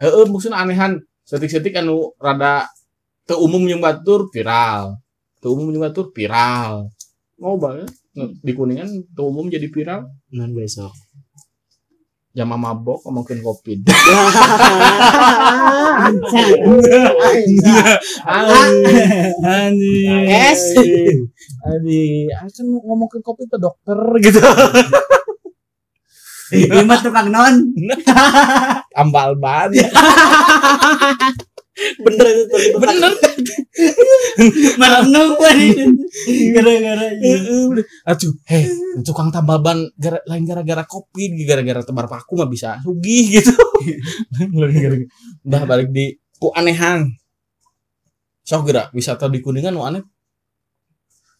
Heeh, 0.00 0.24
maksudnya 0.28 0.60
anehan. 0.60 1.00
Setik-setik 1.24 1.72
anu 1.78 2.12
rada 2.20 2.66
teu 3.24 3.38
umum 3.40 3.62
yang 3.64 3.80
batur 3.80 4.28
viral. 4.28 4.98
Teu 5.40 5.56
umum 5.56 5.72
yang 5.72 5.88
batur 5.88 6.10
viral. 6.12 6.90
Mau 7.40 7.56
banget 7.56 7.88
di 8.44 8.52
kuningan 8.52 8.90
teu 9.16 9.30
umum 9.30 9.48
jadi 9.48 9.70
viral. 9.72 10.04
Non 10.36 10.52
besok. 10.52 10.92
Jama 12.30 12.54
mabok 12.54 13.02
ngomongin 13.02 13.42
covid. 13.42 13.90
Anjing. 19.42 20.30
Es. 20.30 20.78
Adi, 21.66 22.30
kan 22.30 22.66
ngomongin 22.70 23.18
kopi 23.26 23.50
ke 23.50 23.58
dokter 23.58 23.98
gitu. 24.22 24.38
Lima 26.54 27.02
tukang 27.02 27.34
non. 27.34 27.74
Ambal 28.94 29.34
ban. 29.34 29.74
Bener 32.00 32.26
itu. 32.34 32.56
Bener. 32.76 33.12
Merenung 34.76 35.32
Gara-gara 36.54 37.06
itu. 37.16 37.84
Aduh, 38.04 38.32
heh, 38.48 38.64
tukang 39.06 39.32
tambal 39.32 39.62
ban 39.64 39.78
gara, 39.96 40.20
lain 40.26 40.44
gara-gara 40.44 40.84
kopi, 40.84 41.32
gara-gara 41.46 41.80
tebar 41.84 42.06
paku 42.10 42.40
mah 42.40 42.48
bisa 42.50 42.80
sugih 42.82 43.40
gitu. 43.40 43.54
Udah 45.46 45.62
balik 45.64 45.92
di 45.92 46.16
ku 46.36 46.52
anehan. 46.52 47.08
Sok 48.44 48.66
gerak 48.66 48.90
wisata 48.96 49.30
di 49.30 49.38
Kuningan 49.38 49.76
nu 49.76 49.86
aneh. 49.86 50.02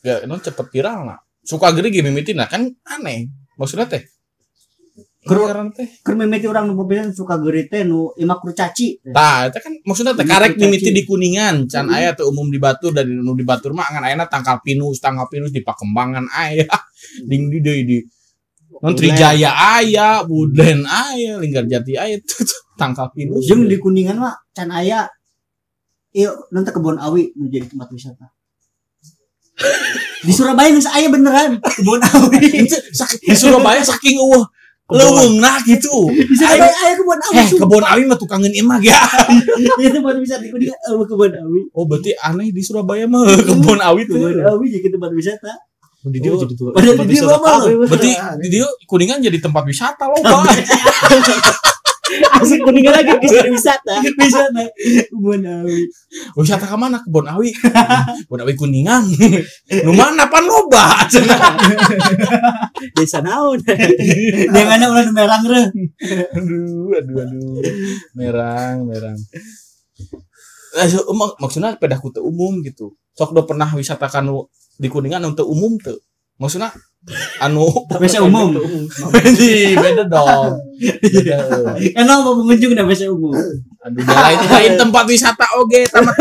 Ya, 0.01 0.23
itu 0.23 0.37
cepet 0.49 0.67
viral 0.73 1.05
nah. 1.05 1.21
Suka 1.45 1.73
gede 1.77 1.91
gini 1.93 2.09
mimitin 2.09 2.39
nah 2.41 2.49
kan 2.49 2.69
aneh. 2.87 3.29
Maksudnya 3.59 3.89
teh. 3.91 4.07
Teh. 5.21 5.89
Keur 6.01 6.17
mimiti 6.17 6.49
urang 6.49 6.73
nu 6.73 6.81
pisan 6.89 7.13
suka 7.13 7.37
geurit 7.37 7.69
teh 7.69 7.85
nu 7.85 8.09
imak 8.17 8.41
kurcaci. 8.41 9.05
Tah, 9.13 9.53
itu 9.53 9.61
kan 9.61 9.73
maksudnya 9.85 10.17
teh 10.17 10.25
karek 10.25 10.57
caci. 10.57 10.65
mimiti 10.65 10.91
di 10.97 11.05
Kuningan, 11.05 11.69
can 11.69 11.93
Hmm. 11.93 11.97
aya 12.01 12.17
teu 12.17 12.33
umum 12.33 12.49
di 12.49 12.57
Batur 12.57 12.97
dan 12.97 13.05
nu 13.05 13.37
di 13.37 13.45
Batur 13.45 13.77
mah 13.77 13.85
ngan 13.93 14.09
ayana 14.09 14.25
tangkal 14.25 14.65
pinus, 14.65 14.97
tangkal 14.97 15.29
pinus 15.29 15.53
di 15.53 15.61
Pakembangan 15.61 16.25
aya. 16.33 16.65
Ding 17.29 17.53
di 17.53 17.61
deui 17.61 17.85
di 17.85 17.99
Non 18.81 18.97
Trijaya 18.97 19.53
aya, 19.77 20.25
Buden 20.25 20.89
aya, 20.89 21.37
Linggarjati 21.37 22.01
aya 22.01 22.17
tuh 22.29 22.41
tuh, 22.41 22.61
tangkal 22.81 23.13
pinus. 23.13 23.45
Jeung 23.45 23.69
di 23.69 23.77
Kuningan 23.77 24.17
mah 24.17 24.41
can 24.57 24.73
aya 24.73 25.05
Iya, 26.11 26.35
nanti 26.51 26.75
kebun 26.75 26.99
awi 26.99 27.31
nu 27.39 27.47
jadi 27.47 27.71
tempat 27.71 27.87
wisata. 27.95 28.35
Di 30.27 30.33
Surabaya 30.35 30.75
geus 30.75 30.91
aya 30.91 31.07
beneran 31.07 31.63
kebun 31.63 32.03
awi. 32.03 32.67
di 33.31 33.35
Surabaya 33.39 33.79
saking 33.87 34.19
eueuh 34.91 34.99
leuweungna 34.99 35.63
gitu. 35.63 36.11
Surabaya 36.35 36.75
aya 36.75 36.95
kebun 36.99 37.19
awi. 37.23 37.39
Eh, 37.39 37.47
kebun 37.55 37.85
awi 37.87 38.03
mah 38.11 38.19
tukangeun 38.19 38.55
imah 38.55 38.79
ya. 38.83 39.01
Itu 39.79 39.95
tempat 39.95 40.19
wisata 40.19 40.43
di 40.43 40.51
Kuningan 40.51 40.79
eueuh 40.91 41.07
kebun 41.07 41.33
awi. 41.33 41.61
Oh, 41.71 41.87
berarti 41.87 42.11
aneh 42.19 42.51
di 42.51 42.63
Surabaya 42.63 43.07
mah 43.07 43.23
kebun 43.49 43.79
awi 43.79 44.03
tuh. 44.11 44.19
Kebun 44.19 44.43
awi 44.43 44.67
jadi 44.75 44.89
tempat 44.91 45.11
wisata. 45.15 45.53
Di 46.01 46.19
jadi 46.19 46.33
tuh. 46.57 46.73
Padahal 46.73 46.97
di 47.05 47.13
dia 47.13 47.29
apa 47.29 47.51
lo? 47.61 47.85
berarti 47.87 48.13
di 48.41 48.49
dieu 48.49 48.69
Kuningan 48.89 49.21
jadi 49.21 49.39
tempat 49.39 49.63
wisata 49.69 50.09
loh, 50.09 50.19
Pak. 50.27 50.45
Asik 52.41 52.61
kuningan 52.65 52.95
lagi 52.95 53.13
bisa 53.23 53.47
wisata. 53.47 54.03
Wisata 54.03 54.63
kebun 55.11 55.43
awi. 55.47 55.81
Wisata 56.35 56.67
ke 56.67 56.77
mana? 56.77 56.99
Kebun 57.05 57.27
awi. 57.29 57.51
Kebun 58.27 58.41
awi 58.43 58.55
Kuningan. 58.59 59.05
Nu 59.87 59.93
mana 59.95 60.27
pan 60.27 60.45
loba? 60.45 61.07
Desa 62.97 63.23
naon. 63.23 63.61
Dia 64.53 64.63
ngana 64.67 64.87
ulah 64.91 65.07
merang 65.15 65.45
reh. 65.47 65.67
aduh, 66.35 66.91
aduh, 66.99 67.17
aduh. 67.23 67.63
Merang, 68.19 68.77
merang. 68.89 69.19
Eh, 70.71 70.87
mak- 71.15 71.37
maksudnya 71.39 71.75
pedah 71.79 71.99
kutu 71.99 72.23
umum 72.23 72.63
gitu. 72.63 72.95
Sok 73.15 73.35
do 73.35 73.43
pernah 73.45 73.69
wisata 73.75 74.07
kanu 74.07 74.47
di 74.81 74.89
Kuningan 74.89 75.23
untuk 75.27 75.47
umum 75.51 75.77
tuh. 75.77 75.99
Maksudnya 76.41 76.73
anu 77.45 77.69
Biasa 77.87 78.21
umum. 78.21 78.57
Di, 79.37 79.73
beda 79.73 80.05
dong. 80.05 80.57
Enak 81.95 82.17
apa 82.17 82.31
pengunjung 82.35 82.73
dah 82.73 82.85
biasa 82.85 83.09
umum. 83.09 83.33
Aduh, 83.81 84.05
lain 84.05 84.39
lain 84.47 84.73
tempat 84.77 85.05
wisata 85.07 85.47
oge, 85.57 85.85
tempat 85.87 86.13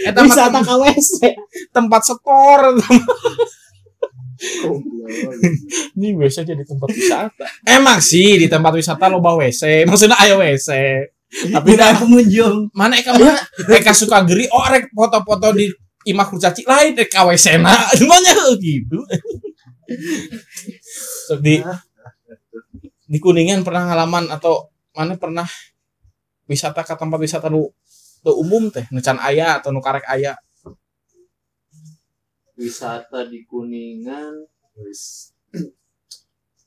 eta 0.00 0.18
mah 0.18 0.24
Wisata 0.24 0.48
tem- 0.54 0.66
KWS. 0.66 1.08
tempat 1.70 2.00
setor. 2.02 2.60
Ini 5.94 6.08
biasa 6.14 6.42
jadi 6.42 6.62
tempat 6.62 6.88
wisata. 6.90 7.44
Emang 7.62 8.00
sih 8.00 8.36
di 8.36 8.46
tempat 8.46 8.72
wisata 8.72 9.06
loba 9.06 9.36
WC, 9.36 9.84
maksudnya 9.84 10.16
ayo 10.18 10.40
WC. 10.40 10.68
Tapi 11.34 11.68
Tidak 11.68 11.82
dah 11.82 11.98
pengunjung. 11.98 12.70
mana 12.72 12.94
eka 12.94 13.10
mana 13.12 13.34
eka 13.68 13.90
suka 13.90 14.22
geri 14.22 14.46
oh 14.46 14.62
rek 14.64 14.86
foto-foto 14.88 15.50
di 15.50 15.66
imah 16.06 16.24
kurcaci 16.24 16.62
lain 16.62 16.94
eka 16.94 17.26
WC 17.26 17.58
na 17.58 17.74
semuanya 17.92 18.32
gitu. 18.56 19.02
So, 21.28 21.40
di 21.40 21.60
di 23.04 23.18
kuningan 23.20 23.62
pernah 23.62 23.88
ngalaman 23.88 24.32
atau 24.32 24.72
mana 24.96 25.16
pernah 25.20 25.46
wisata 26.48 26.84
ke 26.84 26.94
tempat 26.96 27.18
wisata 27.20 27.48
nu 27.52 27.68
nu 28.24 28.32
umum 28.40 28.72
teh 28.72 28.88
nu 28.88 29.00
can 29.04 29.20
aya 29.20 29.60
atau 29.60 29.72
nu 29.72 29.84
karek 29.84 30.06
aya? 30.08 30.36
Wisata 32.54 33.26
di 33.26 33.42
Kuningan 33.50 34.46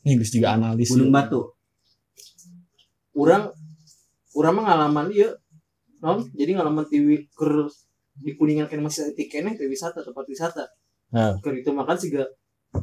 ini 0.08 0.16
bisa 0.16 0.32
juga 0.40 0.56
analis 0.56 0.88
Gunung 0.88 1.12
Batu. 1.12 1.52
orang 3.18 3.52
orang 4.38 4.54
mah 4.56 4.64
ngalaman 4.64 5.08
ieu 5.12 5.32
non 6.00 6.24
jadi 6.32 6.56
ngalaman 6.56 6.86
TV 6.88 7.28
ker 7.34 7.68
di 8.18 8.34
kuningan 8.38 8.70
kan 8.70 8.82
masih 8.82 9.14
tiketnya 9.14 9.58
ke 9.58 9.66
wisata 9.66 10.02
tempat 10.02 10.26
wisata. 10.26 10.66
Nah. 11.14 11.40
ke 11.40 11.50
itu 11.64 11.72
makan 11.72 11.96
sih 11.96 12.12
gak 12.12 12.28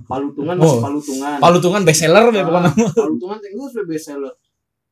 palutungan 0.04 0.56
masih 0.56 0.78
Oh. 0.78 0.82
palutungan 0.82 1.36
Palutungan 1.38 1.82
best 1.82 2.00
seller 2.00 2.24
deh 2.28 2.42
pokoknya. 2.42 2.70
Ah, 2.70 2.92
palutungan 2.94 3.38
teh 3.38 3.50
geus 3.50 3.72
we 3.74 3.84
best 3.86 4.06
seller 4.08 4.34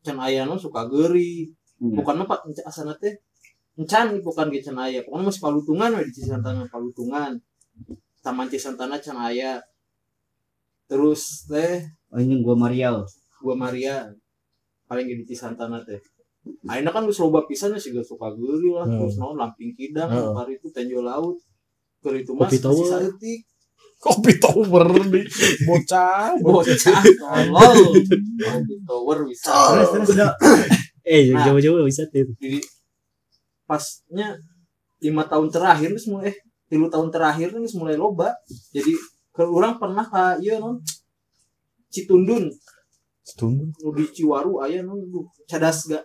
can 0.00 0.18
aya 0.18 0.42
nu 0.42 0.54
suka 0.56 0.86
geuri 0.86 1.48
Hmm. 1.78 1.98
bukan 1.98 2.22
apa 2.22 2.34
asana 2.62 2.94
teh 2.94 3.10
encan 3.74 4.20
bukan 4.20 4.46
ge 4.48 4.60
can 4.60 4.76
aya 4.76 5.02
pokoknya 5.02 5.26
masih 5.26 5.42
palutungan 5.42 5.90
we 5.92 6.02
di 6.04 6.12
Cisantana 6.12 6.62
palutungan 6.66 7.34
Taman 8.20 8.46
Cisantana 8.46 8.96
can 8.96 9.16
aya 9.16 9.58
terus 10.86 11.46
teh 11.46 11.82
Oh 12.08 12.20
ini 12.20 12.38
gua 12.38 12.54
Marial. 12.54 13.02
gua 13.40 13.56
Maria 13.56 14.06
paling 14.86 15.06
ge 15.06 15.16
di 15.18 15.26
Cisantana 15.26 15.80
teh 15.80 15.98
Aina 16.66 16.90
kan 16.90 17.02
geus 17.02 17.18
loba 17.18 17.42
pisan 17.42 17.74
sih 17.74 17.90
geus 17.90 18.06
suka 18.06 18.30
geuri 18.32 18.68
lah 18.68 18.82
Hmm. 18.82 18.98
terus 19.00 19.14
naon 19.16 19.34
lamping 19.34 19.72
kidang 19.72 20.06
Heeh. 20.06 20.30
hari 20.32 20.58
itu 20.58 20.68
tenjo 20.68 21.00
laut 21.00 21.38
keur 21.98 22.14
itu 22.14 22.30
mah 22.32 22.46
Kopi 22.46 22.58
tower. 22.58 23.10
Kopi 24.02 24.34
tower 24.36 24.82
di 25.06 25.22
bocah. 25.62 26.34
bocah 26.42 27.00
tolol 27.14 27.78
kopi 28.34 28.74
tower 28.82 29.18
bisa 29.24 29.46
Terus 29.46 29.88
terus 29.94 30.08
udah. 30.12 30.30
Eh, 31.02 31.30
Nah. 31.30 31.46
jauh-jauh 31.46 31.86
bisa 31.86 32.02
tuh. 32.10 32.34
jadi 32.38 32.58
pasnya 33.62 34.38
lima 34.98 35.22
tahun 35.24 35.48
terakhir 35.48 35.90
geus 35.90 36.06
mulai 36.06 36.30
eh 36.30 36.36
tilu 36.66 36.86
tahun 36.86 37.10
terakhir 37.10 37.50
geus 37.52 37.74
mulai 37.74 37.94
loba 37.94 38.30
jadi 38.70 38.90
ke 39.30 39.42
orang 39.42 39.78
pernah 39.78 40.04
ka 40.04 40.36
ieu 40.38 40.58
non 40.58 40.78
Citundun 41.88 42.50
Setundun. 43.22 43.70
nu 43.70 43.90
di 43.92 44.06
Ciwaru 44.08 44.62
aya 44.62 44.82
non 44.82 44.98
cadas 45.46 45.86
ga 45.86 46.02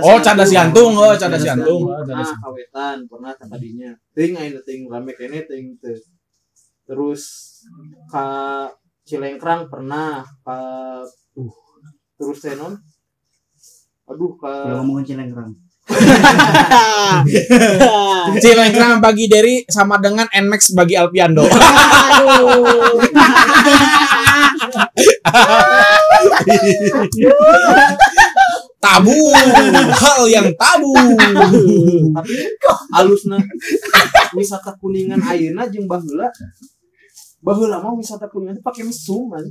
Oh, 0.00 0.16
cadas 0.16 0.48
jantung, 0.48 0.96
oh, 0.96 1.12
cadas 1.12 1.44
Cadas 1.44 1.44
jantung. 1.44 1.84
pernah 1.84 2.24
kawetan 2.40 3.04
pernah 3.04 3.32
tadinya 3.36 3.92
teuing 4.12 4.32
aya 4.34 4.56
teuing 4.60 4.88
rame 4.88 5.12
kene 5.12 5.44
teuing 5.44 5.76
teu 5.76 5.92
terus 6.84 7.22
ka 8.12 8.68
Cilengkrang 9.04 9.68
pernah 9.68 10.24
ka 10.44 10.58
uh, 11.04 11.52
terus 12.16 12.40
teh 12.40 12.56
non 12.56 12.72
aduh 14.08 14.32
ka 14.40 14.64
Udah 14.68 14.76
ngomongin 14.80 15.04
Cilengkrang. 15.12 15.52
Cilengkrang 18.44 19.04
bagi 19.04 19.28
Derry 19.28 19.68
sama 19.68 20.00
dengan 20.00 20.24
Nmax 20.32 20.72
bagi 20.72 20.96
Alpiando. 20.96 21.44
tabu, 28.80 29.16
hal 29.92 30.22
yang 30.28 30.48
tabu. 30.56 30.92
tapi 32.12 32.34
alusna 32.96 33.40
wisata 34.36 34.76
kuningan 34.80 35.20
ayeuna 35.24 35.68
jeung 35.68 35.88
baheula 35.88 36.28
baheula 37.44 37.76
mah 37.78 37.92
wisata 37.92 38.24
kuningan 38.26 38.56
teh 38.56 38.64
pake 38.64 38.80
mesum 38.82 39.28
man 39.28 39.44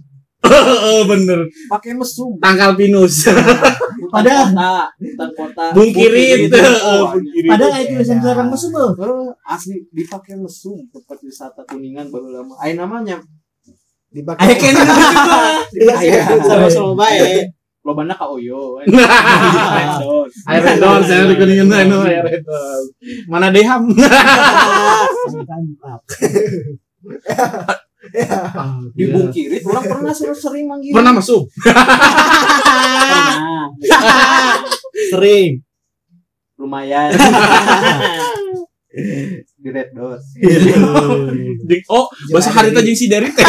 Oh, 0.43 1.07
bener. 1.07 1.47
pake 1.71 1.95
mesum 1.95 2.35
Tangkal 2.35 2.75
pinus. 2.75 3.31
padahal 4.13 4.51
kota 4.51 4.91
hutan 4.99 5.29
kota 5.39 5.65
Bungkirit. 5.71 6.51
Oh, 6.83 7.15
Padahal 7.47 7.79
itu 7.79 7.95
tulisan 7.95 8.19
Cilarang 8.19 8.51
musuh 8.51 8.69
beuh. 8.69 8.91
Eh, 8.99 9.31
asli 9.47 9.87
dipakai 9.95 10.35
mesum 10.35 10.83
tempat 10.91 11.17
wisata 11.23 11.63
kuningan 11.63 12.11
baheula 12.11 12.43
mah 12.43 12.59
aya 12.59 12.75
namanya 12.75 13.23
Dipakai. 14.11 14.45
Ayo 14.45 14.55
kene 14.59 14.81
Aya. 15.95 16.21
Sama-sama 16.43 16.91
baik. 17.07 17.47
lobana 17.83 18.15
ka 18.15 18.27
oyo 18.27 18.79
Air 20.47 20.61
redon, 20.63 20.99
saya 21.03 21.27
di 21.27 21.35
kuningan 21.35 21.71
air 22.03 22.19
redon. 22.19 22.83
Mana 23.27 23.47
deham? 23.47 23.87
Di 28.93 29.05
Bungkirit 29.07 29.63
orang 29.63 29.83
pernah 29.87 30.11
sering 30.11 30.35
sering 30.35 30.65
manggil 30.67 30.91
Pernah 30.91 31.13
masuk? 31.15 31.47
Pernah. 33.03 33.67
Sering. 35.11 35.63
lumayan 36.53 37.11
di 39.63 39.69
red 39.73 39.89
Di- 41.65 41.83
Oh, 41.91 42.07
bahasa 42.31 42.53
hari 42.55 42.71
jeung 42.71 42.95
si 42.95 43.09
Derry 43.11 43.33
teh. 43.35 43.43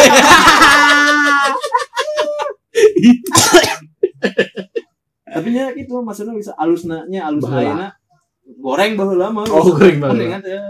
tapi 5.34 5.48
nya 5.50 5.70
gitu 5.74 5.98
maksudnya 6.02 6.34
bisa 6.34 6.54
alusnya 6.58 7.04
alus 7.26 7.44
Baheula. 7.44 7.94
Goreng 8.44 8.92
baheula 8.94 9.32
mah 9.32 9.48
Oh, 9.48 9.64
goreng 9.72 9.96
baheula. 10.00 10.36
Teh 10.44 10.60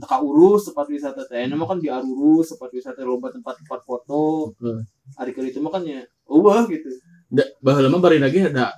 teka 0.00 0.16
urus 0.20 0.68
tempat 0.68 0.86
wisata 0.92 1.24
teh. 1.24 1.40
Ayeuna 1.40 1.56
mah 1.56 1.68
kan 1.72 1.78
diarurus 1.80 2.52
tempat 2.52 2.70
wisata 2.76 3.00
loba 3.02 3.32
tempat-tempat 3.32 3.80
foto. 3.84 4.52
Hmm. 4.60 4.84
hari 5.16 5.32
kali 5.36 5.52
itu 5.52 5.60
mah 5.60 5.72
kan 5.72 5.82
ya 5.84 6.00
eueuh 6.28 6.64
gitu. 6.68 6.88
Da, 7.32 7.44
baheula 7.64 7.88
mah 7.88 8.00
bari 8.00 8.20
lagi 8.20 8.44
ada 8.44 8.76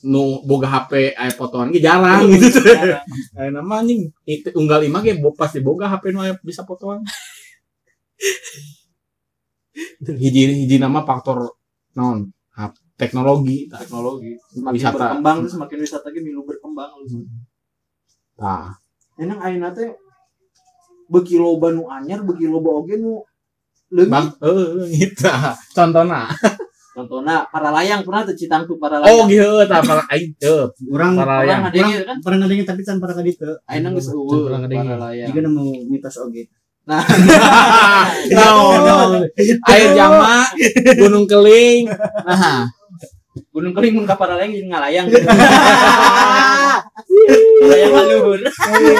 nu 0.00 0.40
boga 0.48 0.64
HP 0.64 1.12
aya 1.12 1.32
fotoan 1.32 1.68
ge 1.76 1.80
jarang 1.84 2.24
gitu. 2.32 2.56
Aya 3.36 3.52
nama 3.52 3.84
anjing 3.84 4.08
itu 4.24 4.48
unggal 4.56 4.80
imah 4.88 5.04
ge 5.04 5.20
pasti 5.36 5.60
boga 5.60 5.92
HP 5.92 6.16
nu 6.16 6.24
aya 6.24 6.40
bisa 6.40 6.64
fotoan. 6.64 7.04
hiji 10.20 10.64
hiji 10.64 10.76
nama 10.80 11.04
faktor 11.04 11.52
hap- 12.56 12.80
teknologi. 12.96 13.68
Teknologi. 13.68 14.36
Semakin 14.52 14.76
Wisata. 14.76 14.96
berkembang 14.96 15.36
terus 15.44 15.52
semakin 15.56 15.78
wisata 15.84 16.08
ge 16.12 16.20
milu 16.24 16.44
berkembang 16.48 16.92
tah 18.40 18.80
Enang 19.20 19.36
ayeuna 19.44 19.68
teh 19.76 19.92
beuki 21.12 21.36
loba 21.36 21.68
nu 21.76 21.84
anyar 21.92 22.24
beuki 22.24 22.48
loba 22.48 22.80
oge 22.80 22.96
nu 22.96 23.20
leungit 23.92 25.12
bang 25.20 25.54
contohna 25.76 26.32
contohna 26.96 27.44
para 27.52 27.68
layang 27.68 28.00
pernah 28.00 28.24
teh 28.24 28.32
Citangtu 28.40 28.80
para 28.80 28.96
oh 29.04 29.04
layang 29.04 29.28
gitu 29.28 29.60
tah 29.68 29.84
para 29.84 30.02
aing 30.08 30.32
teu. 30.40 30.72
Orang 30.88 31.20
para 31.20 31.44
orang 31.44 31.48
yang 31.52 31.62
ada 31.68 31.76
yang 31.76 31.90
kan? 32.08 32.16
pernah 32.24 32.38
ngadengin 32.48 32.64
tapi 32.64 32.80
can 32.80 32.96
para 32.96 33.12
kaditu. 33.12 33.60
ayeuna 33.68 33.88
geus 33.92 34.08
eueuh 34.08 34.48
para 34.48 34.96
layang. 34.96 35.28
Jika 35.28 35.40
nemu 35.44 35.66
mitos 35.92 36.16
oge. 36.16 36.48
nah. 36.88 37.04
No 38.40 39.20
air 39.68 39.88
jama 39.92 40.48
gunung 40.96 41.28
keling. 41.28 41.92
Nah 42.24 42.79
gunung 43.54 43.70
keling 43.70 43.94
mun 43.94 44.06
ka 44.10 44.18
para 44.18 44.34
layang 44.34 44.50
jadi 44.50 44.66
ngalayang 44.66 45.06
layang 47.70 47.94
luhur. 48.10 48.40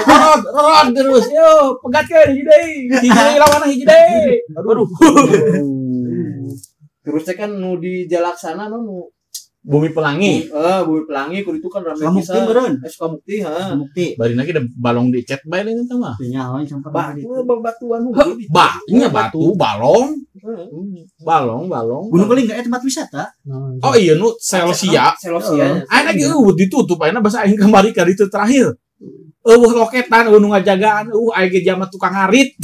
Rod 0.07 0.43
rod 0.47 0.89
terus. 0.95 1.27
Yo 1.35 1.75
pegatkeun 1.83 2.31
hiji 2.31 2.43
deui 2.47 2.75
hiji 2.95 3.09
deui 3.11 3.37
lawan 3.43 3.67
hiji 3.67 3.85
deui 3.87 4.39
aduh. 4.55 4.87
Terus 7.03 7.23
teh 7.27 7.35
kan 7.35 7.51
nu 7.51 7.75
di 7.83 8.07
jalaksana 8.07 8.71
nu 8.71 8.79
nu 8.87 8.97
bumi 9.61 9.93
pelangi 9.93 10.49
eh 10.49 10.81
bumi 10.83 11.05
pelangi 11.05 11.45
kudu 11.45 11.61
itu 11.61 11.69
kan 11.69 11.85
rame 11.85 12.01
Kamu 12.01 12.17
pisan 12.17 12.49
beureun. 12.49 12.73
eh 12.81 12.89
Sukabukti 12.89 13.45
ha 13.45 13.77
Bukti. 13.77 14.17
bari 14.17 14.33
lagi 14.33 14.57
ada 14.57 14.65
balong 14.73 15.13
di 15.13 15.21
chat 15.21 15.45
bae 15.45 15.61
ini 15.61 15.85
mah 15.85 16.17
Nyawa 16.17 16.65
sampai 16.65 16.89
batu 16.89 17.29
kaditu. 17.29 17.45
babatuan 17.45 18.01
nu 18.01 18.11
ba 18.49 18.73
nya 18.89 19.09
batu 19.09 19.53
balong 19.53 20.17
balong 21.21 21.65
balong 21.69 22.05
Gunung 22.09 22.29
Keling 22.29 22.49
enggak 22.49 22.65
tempat 22.65 22.83
wisata. 22.83 23.25
oh 23.85 23.95
iya 23.95 24.17
nu 24.17 24.33
selosia 24.41 25.13
Selosia 25.21 25.85
Ayo 25.87 26.03
lagi 26.09 26.25
uh 26.25 26.51
ditutup 26.57 26.97
ayeuna 26.99 27.21
bahasa 27.21 27.45
aing 27.45 27.61
kembali 27.61 27.93
ka 27.93 28.09
ditu 28.09 28.25
terakhir. 28.27 28.73
Eueuh 29.41 29.73
loketan 29.73 30.29
eueuh 30.29 30.37
nu 30.37 30.49
ngajagaan 30.49 31.13
uh 31.13 31.33
aya 31.33 31.49
ge 31.49 31.61
jama 31.61 31.85
tukang 31.85 32.13
ngarit. 32.13 32.57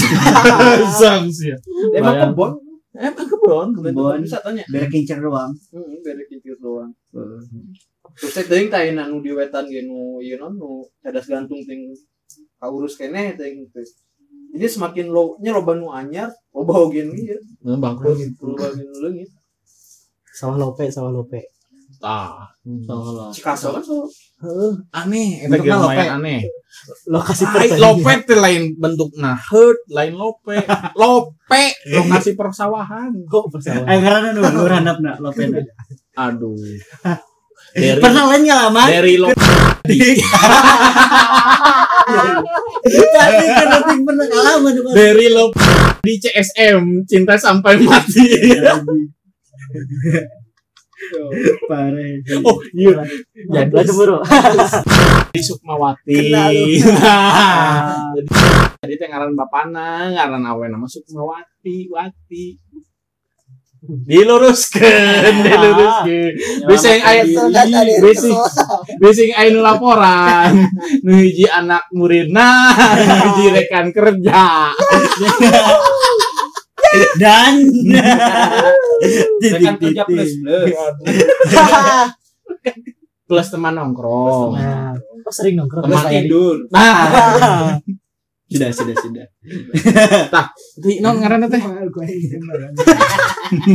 Sam 0.92 1.28
sia. 1.28 1.57
emang 1.92 2.16
kebon 2.22 2.57
Emang 2.97 3.28
kebon. 3.28 3.68
Kebon. 3.76 4.18
wisatanya 4.24 4.64
Bere 4.72 4.86
kincer 4.88 5.20
doang. 5.20 5.53
Heeh, 5.72 6.01
bere 6.01 6.22
kincir 6.28 6.57
doang. 6.61 6.90
Terus 8.16 8.32
teh 8.32 8.44
teuing 8.49 8.70
tah 8.72 8.80
ayeuna 8.80 9.11
nu 9.11 9.20
di 9.20 9.34
wetan 9.34 9.66
ge 9.68 9.84
nu 9.84 10.22
ieu 10.24 10.38
non 10.40 10.57
nu 10.57 10.86
cadas 11.03 11.26
gantung 11.28 11.61
ting 11.68 11.92
kaurus 12.57 12.97
kene 12.97 13.36
teuing 13.36 13.68
teh. 13.74 13.84
Jadi 14.57 14.66
semakin 14.72 15.07
lo 15.12 15.36
nya 15.42 15.53
loba 15.53 15.76
nu 15.76 15.92
anyar, 15.92 16.32
loba 16.55 16.86
oge 16.86 17.03
nu 17.05 17.12
ieu, 17.12 17.36
Nah, 17.66 17.76
bangkrut. 17.76 18.16
loba 18.40 18.72
nu 18.72 18.84
leungit. 19.05 19.28
Sawah 20.32 20.57
lope, 20.57 20.88
sawah 20.88 21.12
lope. 21.12 21.55
Tah. 22.01 22.51
Cikaso 23.32 23.72
kan 23.72 23.82
Aneh, 24.92 25.47
eta 25.49 25.57
lope. 25.57 25.97
aneh. 25.97 26.40
Lokasi 27.09 27.49
lope 27.80 28.12
teh 28.28 28.36
lain 28.36 28.76
bentukna 28.76 29.32
hurt, 29.49 29.80
lain 29.88 30.12
lope. 30.12 30.61
Lope 31.01 31.64
lokasi 31.88 32.36
persawahan. 32.36 33.16
Kok 33.24 33.44
persawahan? 33.49 33.88
Eh 33.88 33.99
karena 34.03 34.28
nu 34.36 34.44
nu 34.44 34.68
handapna 34.68 35.16
lopena. 35.22 35.62
Aduh. 36.20 36.53
Dari 37.76 38.01
Pernah 38.01 38.24
lain 38.32 38.42
ngalaman? 38.49 38.88
dari 38.88 39.14
lope 39.20 39.36
Tapi 42.86 43.44
kena 43.53 43.78
ting 43.84 44.01
pernah 44.05 44.26
ngalaman 44.28 44.72
dari 44.92 45.26
lope 45.32 45.61
di 46.05 46.14
CSM 46.20 47.05
cinta 47.09 47.34
sampai 47.40 47.80
mati. 47.80 48.26
Parah. 51.68 52.14
Oh, 52.49 52.59
iya. 52.72 53.05
Jadi 53.55 53.70
lah 53.72 53.84
cemburu. 53.84 54.16
Di 55.32 55.40
Sukmawati. 55.42 56.16
Jadi 58.80 58.94
teh 58.97 59.07
ngaran 59.09 59.36
bapana, 59.36 60.12
ngaran 60.12 60.42
awe 60.47 60.64
nama 60.70 60.86
Sukmawati, 60.88 61.90
Wati. 61.92 62.47
Diluruskeun, 63.86 65.47
diluruskeun. 65.47 66.32
Bisa 66.66 66.86
yang 66.90 67.05
aya 67.07 67.22
bisa 68.03 68.34
bisa 68.99 69.20
yang 69.22 69.34
aya 69.38 69.49
nu 69.55 69.62
laporan. 69.62 70.51
Nu 71.07 71.14
hiji 71.22 71.47
anak 71.47 71.86
muridna, 71.94 72.74
nu 72.74 73.14
hiji 73.30 73.47
rekan 73.55 73.94
kerja. 73.94 74.74
Dan 77.16 77.53
Rekan 79.53 79.76
kerja 79.80 80.03
plus 80.09 80.32
plus. 80.40 80.72
Plus 83.26 83.51
teman 83.51 83.74
nongkrong. 83.74 84.55
Nah, 84.55 84.94
kok 85.26 85.34
sering 85.34 85.59
nongkrong 85.59 85.82
Teman 85.82 86.07
tidur. 86.07 86.62
Nah, 86.70 87.74
sudah 88.55 88.70
sudah 88.70 88.94
sudah. 88.94 89.26
itu 90.78 91.03
non 91.03 91.18
ngaran 91.18 91.42
teh. 91.51 91.59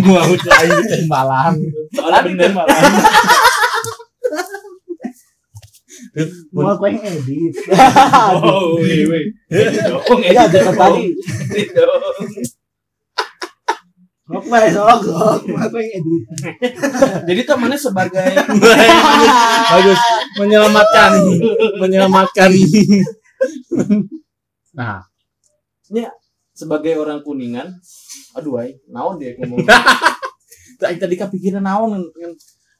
Mau 0.07 0.31
cai 0.39 0.71
tembalan. 0.87 1.59
Soalnya 1.91 2.19
bener 2.23 2.49
malah. 2.55 2.79
Mau 6.55 6.71
aku 6.71 6.87
yang 6.87 7.03
edit. 7.03 7.51
Oh, 8.39 8.79
wih. 8.79 9.35
Dong, 9.51 10.23
Iya, 10.23 10.47
jangan 10.47 10.79
tadi. 10.79 11.11
Sok 14.31 14.45
wae 14.47 14.67
sok 14.71 14.99
sok. 15.03 15.39
Aku 15.59 15.75
yang 15.75 15.91
edit. 15.99 16.23
Jadi 17.27 17.41
temannya 17.43 17.75
sebagai 17.75 18.31
Bagus. 19.75 19.99
Menyelamatkan. 20.39 21.11
Menyelamatkan. 21.83 22.51
Nah, 24.71 25.03
sebagai 26.55 26.95
orang 26.95 27.19
kuningan. 27.27 27.75
Aduh, 28.39 28.63
ay, 28.63 28.79
naon 28.87 29.19
dia 29.19 29.35
ngomong. 29.35 29.67
tadi 30.81 30.95
tadi 30.95 31.15
kepikiran 31.19 31.67
naon 31.67 31.99
kan. 32.15 32.31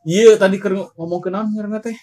Iya, 0.08 0.40
tadi 0.40 0.56
keur 0.56 0.80
ngomong 0.96 1.20
ke 1.20 1.28
naon 1.28 1.52
ngaranna 1.52 1.84
teh. 1.84 2.00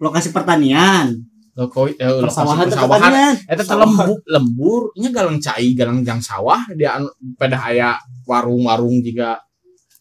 Lokasi 0.00 0.32
pertanian. 0.32 1.12
Lokoi 1.56 1.96
eh 1.96 2.20
Persawahan 2.20 2.68
teh 2.68 2.76
persawahan. 2.76 3.32
Eta 3.48 3.64
teh 3.64 3.76
lembur, 3.80 4.20
lembur, 4.28 4.82
nya 5.00 5.08
galang 5.08 5.40
cai, 5.40 5.72
galang 5.72 6.04
jang 6.04 6.20
sawah, 6.20 6.60
dia 6.76 7.00
anu 7.00 7.08
pada 7.40 7.56
aya 7.56 7.96
warung-warung 8.28 9.00
juga 9.00 9.40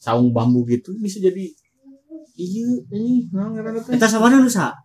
saung 0.03 0.29
bambu 0.35 0.67
gitu 0.69 0.93
bisa 1.01 1.17
jadi 1.17 1.49
iya 2.35 2.67
ini 2.91 3.31
naon 3.31 3.55
ngaranna 3.55 3.79
teh. 3.79 3.95
Kita 3.95 4.05
sama 4.11 4.27
nusa. 4.35 4.75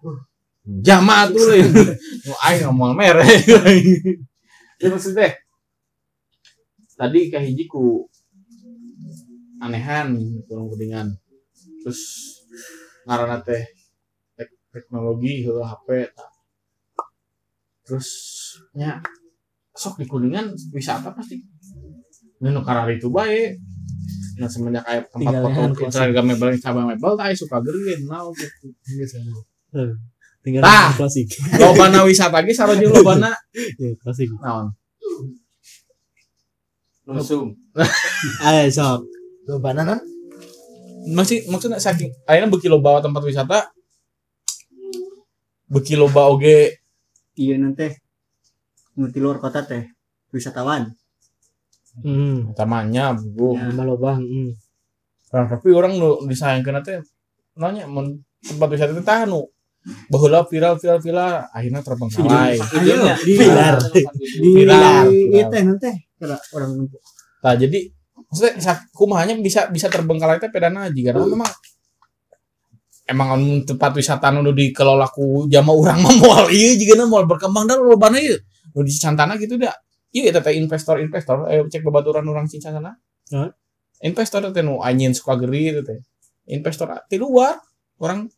Jama 0.81 1.27
tuh 1.35 1.43
lain. 1.51 1.67
Nu 2.29 2.33
aing 2.47 2.63
ngomong 2.71 2.95
merek. 2.95 3.27
Ya 4.81 4.89
maksudnya 4.89 5.37
tadi 6.97 7.29
kahiji 7.29 7.69
ku 7.69 8.07
anehan 9.61 10.17
kurang 10.49 10.71
kedingan. 10.73 11.19
Terus 11.85 12.01
ngaranna 13.05 13.43
teh 13.45 13.61
tek- 14.39 14.57
teknologi 14.73 15.45
HP 15.45 15.89
ta. 16.17 16.30
Terus 17.91 18.09
nya 18.79 19.03
sok 19.75 19.99
di 19.99 20.07
kuningan 20.07 20.55
wisata 20.71 21.11
pasti. 21.11 21.43
Nu 22.39 22.63
karari 22.63 23.03
itu 23.03 23.11
bae. 23.11 23.59
Nah 24.39 24.47
semenjak 24.47 24.87
kayak 24.87 25.11
tempat 25.11 25.33
foto 25.43 25.59
yang 25.59 25.75
Instagram 25.75 26.25
mebel 26.31 26.55
cabang 26.63 26.87
mebel 26.87 27.19
tah 27.19 27.35
suka 27.35 27.59
geureun 27.59 28.07
naon 28.07 28.31
gitu. 28.39 28.71
Tinggal 30.41 30.63
Tah. 30.63 30.95
klasik. 30.95 31.27
Lobana 31.59 32.07
wisata 32.07 32.41
ge 32.47 32.55
saroje 32.55 32.87
lobana 32.87 33.35
Iya, 33.53 33.93
klasik. 33.99 34.31
naon? 34.39 34.71
Nusum. 37.11 37.51
Ayo 38.47 38.71
sok. 38.71 39.03
Lobana 39.51 39.83
non? 39.83 40.01
masih 41.01 41.49
maksudnya 41.49 41.81
saking 41.81 42.13
akhirnya 42.29 42.53
beki 42.53 42.69
loba 42.69 43.01
tempat 43.01 43.25
wisata 43.25 43.73
beki 45.65 45.97
loba 45.97 46.29
oge 46.29 46.77
Iya 47.41 47.57
nanti. 47.57 47.89
Di 48.93 49.21
luar 49.21 49.41
kota 49.41 49.65
teh 49.65 49.89
wisatawan. 50.29 50.93
Hmm. 52.05 52.53
utamanya 52.53 53.17
bu 53.17 53.57
Ya. 53.57 53.73
Loba. 53.83 54.21
Hmm. 54.21 54.55
Nah, 55.31 55.45
tapi 55.49 55.73
orang 55.73 55.97
nu 55.97 56.21
disayangkeun 56.29 56.85
teh 56.85 57.01
nanya 57.57 57.89
mun 57.89 58.21
tempat 58.45 58.69
wisata 58.71 58.93
teh 58.95 59.03
tah 59.03 59.25
nu 59.25 59.49
baheula 60.13 60.45
viral 60.45 60.77
viral 60.77 61.01
viral 61.01 61.49
akhirnya 61.57 61.81
terbengkalai 61.81 62.61
Pilar. 62.61 63.77
di 63.97 64.49
Pilar. 64.53 65.05
itu 65.09 65.57
nanti 65.65 65.91
Kira 66.21 66.37
orang 66.53 66.71
nah 67.41 67.55
jadi 67.57 67.89
maksudnya 68.29 68.77
kumahanya 68.93 69.35
bisa 69.41 69.73
bisa 69.73 69.89
terbengkalai 69.89 70.37
teh 70.37 70.53
pedana 70.53 70.93
jika 70.93 71.17
memang 71.17 71.49
emang 73.11 73.35
tempat 73.67 73.91
wisata 73.93 74.31
nu 74.31 74.47
dikelola 74.55 75.11
ku 75.11 75.51
jama 75.51 75.75
urang 75.75 75.99
mah 76.07 76.15
moal 76.15 76.45
ieu 76.49 76.79
jigana 76.79 77.05
moal 77.05 77.27
berkembang 77.27 77.67
dan 77.67 77.83
lobana 77.83 78.23
ieu 78.23 78.39
nu 78.71 78.87
di 78.87 78.95
Cantana 78.95 79.35
gitu 79.35 79.59
dah 79.59 79.75
ieu 80.15 80.31
eta 80.31 80.39
teh 80.39 80.55
investor-investor 80.55 81.51
eh 81.51 81.67
cek 81.67 81.83
babaturan 81.83 82.23
urang 82.25 82.47
Cicana 82.47 82.95
Hah? 83.35 83.51
investor 84.01 84.47
teh 84.51 84.63
nu 84.63 84.79
anjeun 84.79 85.11
suka 85.11 85.35
geri 85.37 85.75
itu 85.75 85.83
teh 85.83 85.99
investor 86.49 86.87
di 87.11 87.19
luar 87.19 87.59
orang 87.99 88.31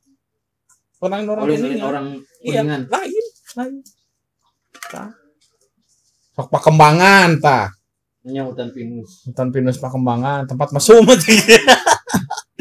orang 1.05 1.20
orang 1.29 1.45
Oleh 1.45 1.57
kuningan. 1.61 1.85
orang 1.85 2.07
iya 2.41 2.61
kuningan. 2.64 2.83
lain 2.89 3.25
lain 3.57 3.75
Tah. 4.89 5.11
sok 6.33 6.49
pakembangan 6.49 7.29
tah 7.39 7.68
Nya 8.23 8.47
hutan 8.47 8.70
pinus. 8.70 9.27
hutan 9.27 9.51
pinus 9.51 9.77
pakembangan 9.77 10.47
tempat 10.47 10.70
mesum 10.70 11.03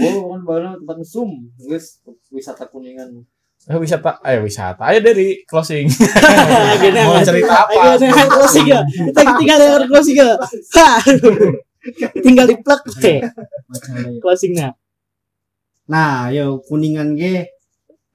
Oh, 0.01 0.33
kan 0.33 0.41
baru 0.41 0.67
tempat 0.81 0.97
mesum. 0.97 1.29
Guys, 1.61 2.01
wisata 2.33 2.65
kuningan. 2.65 3.21
Eh, 3.69 3.77
wisata, 3.77 4.17
eh 4.25 4.41
wisata. 4.41 4.89
Ayo 4.89 5.05
dari 5.05 5.45
closing. 5.45 5.85
Gini, 6.81 6.99
Mau 7.05 7.21
cerita 7.21 7.69
apa? 7.69 7.93
Ayo, 7.93 8.01
ayo, 8.01 8.25
closing 8.33 8.65
ya. 8.65 8.81
Kita 8.81 9.21
tinggal 9.37 9.57
dengar 9.61 9.83
closing 9.85 10.17
ya. 10.17 10.31
Tinggal 12.25 12.45
di 12.49 12.57
plug 12.61 12.81
teh. 12.97 13.21
Closingnya. 14.21 14.73
Nah, 15.89 16.29
yo 16.33 16.61
kuningan 16.65 17.13
ge 17.17 17.51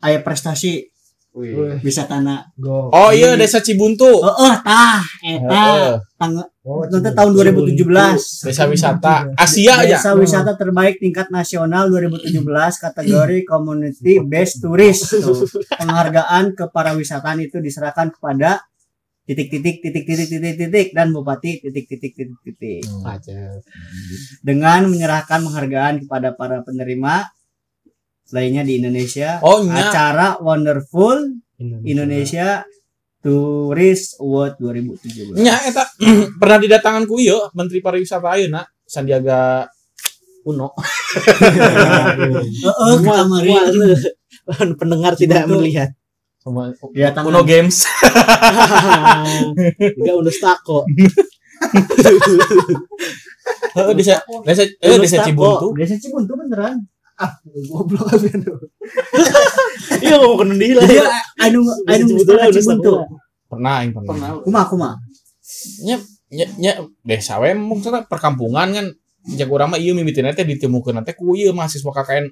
aya 0.03 0.19
prestasi 0.23 0.91
Wih. 1.37 1.85
wisatana. 1.85 2.49
Go. 2.57 2.89
Oh 2.89 3.13
iya, 3.13 3.37
Desa 3.37 3.61
Cibuntu. 3.61 4.09
Oh, 4.09 4.33
oh 4.33 4.55
tah 4.65 5.05
eta 5.21 5.45
Heeh. 5.53 5.93
tanggal 6.17 6.49
Oh, 6.67 6.83
nanti 6.83 7.15
tahun 7.15 7.31
2017. 7.31 8.51
Desa 8.51 8.67
wisata 8.67 9.31
Asia 9.39 9.87
aja. 9.87 10.01
Desa 10.01 10.19
wisata 10.19 10.59
terbaik 10.59 10.99
tingkat 10.99 11.31
nasional 11.31 11.87
2017 11.95 12.43
kategori 12.83 13.47
community 13.47 14.19
best 14.25 14.59
tourist. 14.59 15.13
Tuh. 15.15 15.47
Penghargaan 15.79 16.59
ke 16.59 16.67
para 16.75 16.99
wisatawan 16.99 17.39
itu 17.39 17.63
diserahkan 17.63 18.11
kepada 18.11 18.67
titik 19.27 19.47
titik 19.51 19.79
titik 19.79 20.05
titik 20.07 20.27
titik 20.27 20.55
titik 20.59 20.89
dan 20.91 21.11
bupati 21.11 21.59
titik 21.59 21.87
titik 21.91 22.15
titik 22.15 22.39
titik 22.47 22.83
Aja. 23.03 23.59
dengan 24.39 24.87
menyerahkan 24.87 25.43
penghargaan 25.43 26.07
kepada 26.07 26.39
para 26.39 26.63
penerima 26.63 27.27
lainnya 28.35 28.63
di 28.67 28.83
Indonesia 28.83 29.39
Oh 29.45 29.63
nya. 29.63 29.91
acara 29.91 30.39
Wonderful 30.43 31.37
Indonesia 31.87 32.67
Tourist 33.23 34.19
Award 34.23 34.59
2017 34.63 35.39
Nya 35.39 35.57
eta 35.67 35.87
pernah 36.41 36.59
didatangan 36.63 37.05
ku 37.07 37.19
ieu 37.19 37.39
Menteri 37.55 37.83
Pariwisata 37.83 38.35
ayeuna 38.35 38.63
Sandiaga 38.87 39.67
Uno. 40.47 40.71
Heeh, 42.63 42.95
kamari. 43.03 43.51
pendengar 44.79 45.19
tidak 45.19 45.51
melihat. 45.51 45.91
Sama 46.39 46.71
Ya. 46.95 47.11
Uno 47.27 47.43
Games. 47.43 47.83
Enggak 49.99 50.17
udah 50.23 50.31
stako. 50.31 50.87
Heeh 53.77 53.93
desa 53.99 54.23
desa 54.47 54.63
eh 54.63 54.95
Uno 54.95 55.03
desa. 55.03 55.27
Cibuntu. 55.27 55.75
Desa 55.75 55.99
Cibuntu 55.99 56.39
beneran. 56.39 56.87
Goblok 57.73 58.07
aja 58.15 58.29
Iya 60.05 60.17
mau 60.21 60.37
kena 60.37 60.55
dihila. 60.61 60.85
Dia 60.85 61.09
anu 61.41 61.65
anu 61.89 62.05
Sebetulnya 62.13 62.53
udah 62.53 62.63
stako. 62.63 62.93
Pernah 63.49 63.73
aing 63.81 63.93
pernah. 63.97 64.29
Kuma 64.45 64.63
kuma. 64.69 64.91
nya 65.87 65.97
nya 66.27 66.47
nya 66.59 66.73
desa 67.07 67.39
we 67.39 67.55
maksudnya 67.55 68.03
perkampungan 68.11 68.69
kan 68.75 68.87
jak 69.39 69.47
urang 69.47 69.71
mah 69.71 69.79
ieu 69.79 69.95
mimitina 69.95 70.35
teh 70.35 70.43
ditemukeun 70.43 71.07
teh 71.07 71.15
ku 71.15 71.39
ieu 71.39 71.55
mahasiswa 71.55 71.87
KKN 71.87 72.27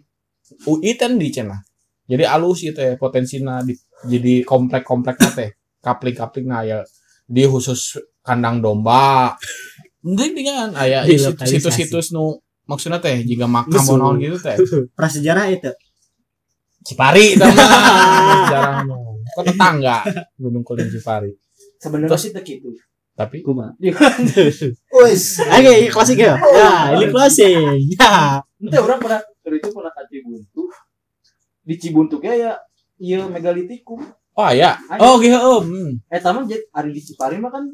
UI 0.69 0.93
kan 0.99 1.17
di 1.17 1.31
cenah. 1.31 1.63
Jadi 2.05 2.27
alus 2.27 2.67
ieu 2.67 2.75
teh 2.75 2.99
potensina 3.01 3.63
di, 3.65 3.73
jadi 4.05 4.45
komplek-komplek 4.45 5.17
teh. 5.33 5.51
Kapling-kapling 5.81 6.47
nah 6.51 6.67
ya 6.67 6.83
di 7.25 7.47
khusus 7.49 7.97
kandang 8.21 8.61
domba. 8.61 9.33
Mending 10.05 10.33
dengan 10.37 10.69
aya 10.77 11.01
Dilokalisasi. 11.09 11.49
situs-situs 11.49 12.13
nu 12.13 12.44
maksudnya 12.65 12.99
teh 13.01 13.25
jika 13.25 13.45
makam 13.49 13.81
Geus. 13.81 13.97
naon 13.97 14.17
gitu 14.21 14.37
teh? 14.41 14.57
Prasejarah 14.99 15.49
itu 15.53 15.73
Cipari 16.85 17.33
itu 17.33 17.45
mah. 17.45 17.57
Jarang 18.53 18.93
mah. 18.93 18.99
kok 19.35 19.45
tetangga? 19.49 19.99
Gunung 20.37 20.61
Kuling 20.61 20.93
Cipari. 20.93 21.33
Sebenarnya 21.81 22.19
sih 22.21 22.31
teh 22.33 22.45
gitu 22.45 22.73
tapi? 23.15 23.47
Kumaha? 23.47 23.79
Wes, 24.91 25.39
oke 25.55 25.75
klasik 25.95 26.19
ya? 26.19 26.35
Ya 26.35 26.99
ini 26.99 27.07
klasik. 27.15 27.63
Ya. 27.95 28.43
Ente 28.59 28.79
orang 28.83 28.99
pernah 28.99 29.23
dari 29.47 29.57
itu 29.63 29.71
pernah 29.71 29.93
ke 29.95 30.03
Cibuntu. 30.11 30.63
Di 31.63 31.75
Cibuntu 31.79 32.19
ge 32.19 32.43
ya 32.43 32.59
ieu 32.99 33.27
megalitikum. 33.31 34.03
oh 34.35 34.51
ya 34.51 34.75
oh 34.99 35.23
gitu 35.23 35.39
om 35.39 35.63
hmm. 35.63 36.11
Eta 36.11 36.35
mah 36.35 36.43
jet 36.51 36.67
ari 36.75 36.91
di 36.91 36.99
Cipari 36.99 37.39
mah 37.39 37.55
kan 37.55 37.71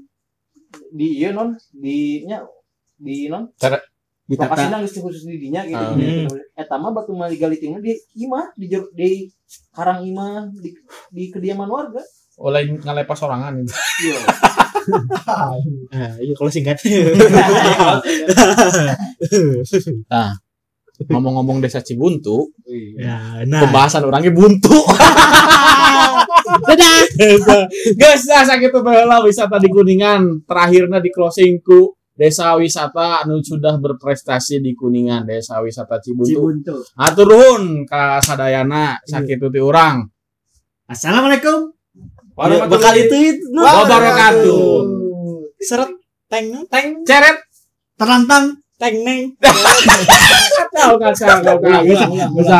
di 0.92 1.16
ieu 1.16 1.32
non 1.32 1.56
di 1.72 2.20
nya 2.28 2.44
di 3.00 3.32
non 3.32 3.48
di 4.30 4.38
lokasi 4.38 4.66
nang 4.70 4.86
khusus 4.86 5.26
di 5.26 5.42
dinya 5.42 5.66
gitu. 5.66 5.74
Ah. 5.82 5.90
Gitu. 5.98 6.34
Eta 6.54 6.78
mah 6.78 6.94
batu 6.94 7.10
megalitikna 7.10 7.82
di 7.82 7.98
imah 8.22 8.54
di 8.54 8.70
jer- 8.70 8.92
di 8.94 9.26
karang 9.74 10.06
imah 10.06 10.46
di, 10.54 10.70
di 11.10 11.24
kediaman 11.34 11.66
warga. 11.66 11.98
oleh 12.40 12.72
ngalepas 12.72 13.20
sorangan 13.20 13.52
itu 13.52 13.68
Iya. 14.00 14.16
ah 15.92 16.16
iya 16.16 16.32
kalau 16.32 16.48
singkat 16.48 16.80
ngomong-ngomong 21.00 21.60
desa 21.60 21.84
Cibuntu 21.84 22.48
ya 22.96 23.44
nah 23.44 23.60
pembahasan 23.64 24.08
orangnya 24.08 24.32
buntu 24.32 24.72
dadah 26.68 27.68
guys 27.96 28.24
nah 28.24 28.44
sakit 28.44 28.72
baheula 28.72 29.20
wisata 29.20 29.60
di 29.60 29.68
Kuningan 29.68 30.44
terakhirnya 30.48 31.00
di 31.00 31.12
closing 31.12 31.60
ku 31.60 31.92
desa 32.20 32.52
wisata 32.60 33.24
anu 33.24 33.40
sudah 33.40 33.80
berprestasi 33.80 34.60
di 34.60 34.76
Kuningan 34.76 35.24
desa 35.24 35.56
wisata 35.64 35.96
Cibuntu. 36.04 36.28
Cibuntu. 36.28 36.76
Atur 37.00 37.32
nuhun 37.32 37.88
ka 37.88 38.20
sadayana 38.20 39.00
sakitu 39.08 39.48
ti 39.48 39.56
urang. 39.56 40.04
Assalamualaikum. 40.84 41.72
Warahmatullahi 42.36 42.68
Ya, 42.68 42.76
bakal 42.76 42.94
itu 43.00 43.16
itu 43.16 43.46
no. 43.56 43.64
wabarakatuh. 43.64 44.68
Seret 45.64 45.90
teng 46.28 46.60
teng. 46.68 47.00
Ceret. 47.08 47.40
Terlantang 47.96 48.60
teng 48.76 48.96
neng. 49.00 49.20
Tahu 50.76 50.94
kan 51.00 51.12
saya? 51.16 51.40
Tahu 51.40 51.56
kan 51.64 51.80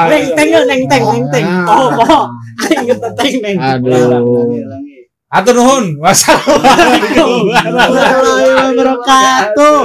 neng 0.09 0.25
teng 0.37 0.49
neng 0.57 0.83
teng. 0.89 1.05
Neng 1.05 1.25
teng 1.29 1.47
oh 1.69 1.89
oh. 2.01 2.25
Aing 2.65 2.89
kata 2.97 3.09
teng 3.13 3.35
neng. 3.45 3.57
Aduh. 3.61 4.89
Atur 5.31 5.55
nuhun. 5.59 5.97
Wassalamualaikum 6.03 7.49
warahmatullahi 7.49 8.75
wabarakatuh. 8.75 9.81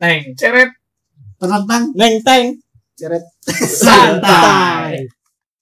Teng 0.00 0.20
ceret 0.34 0.70
terlantang 1.38 1.92
neng 1.94 2.18
teng. 2.24 2.58
Ceret. 2.96 3.22
Santai 3.46 5.21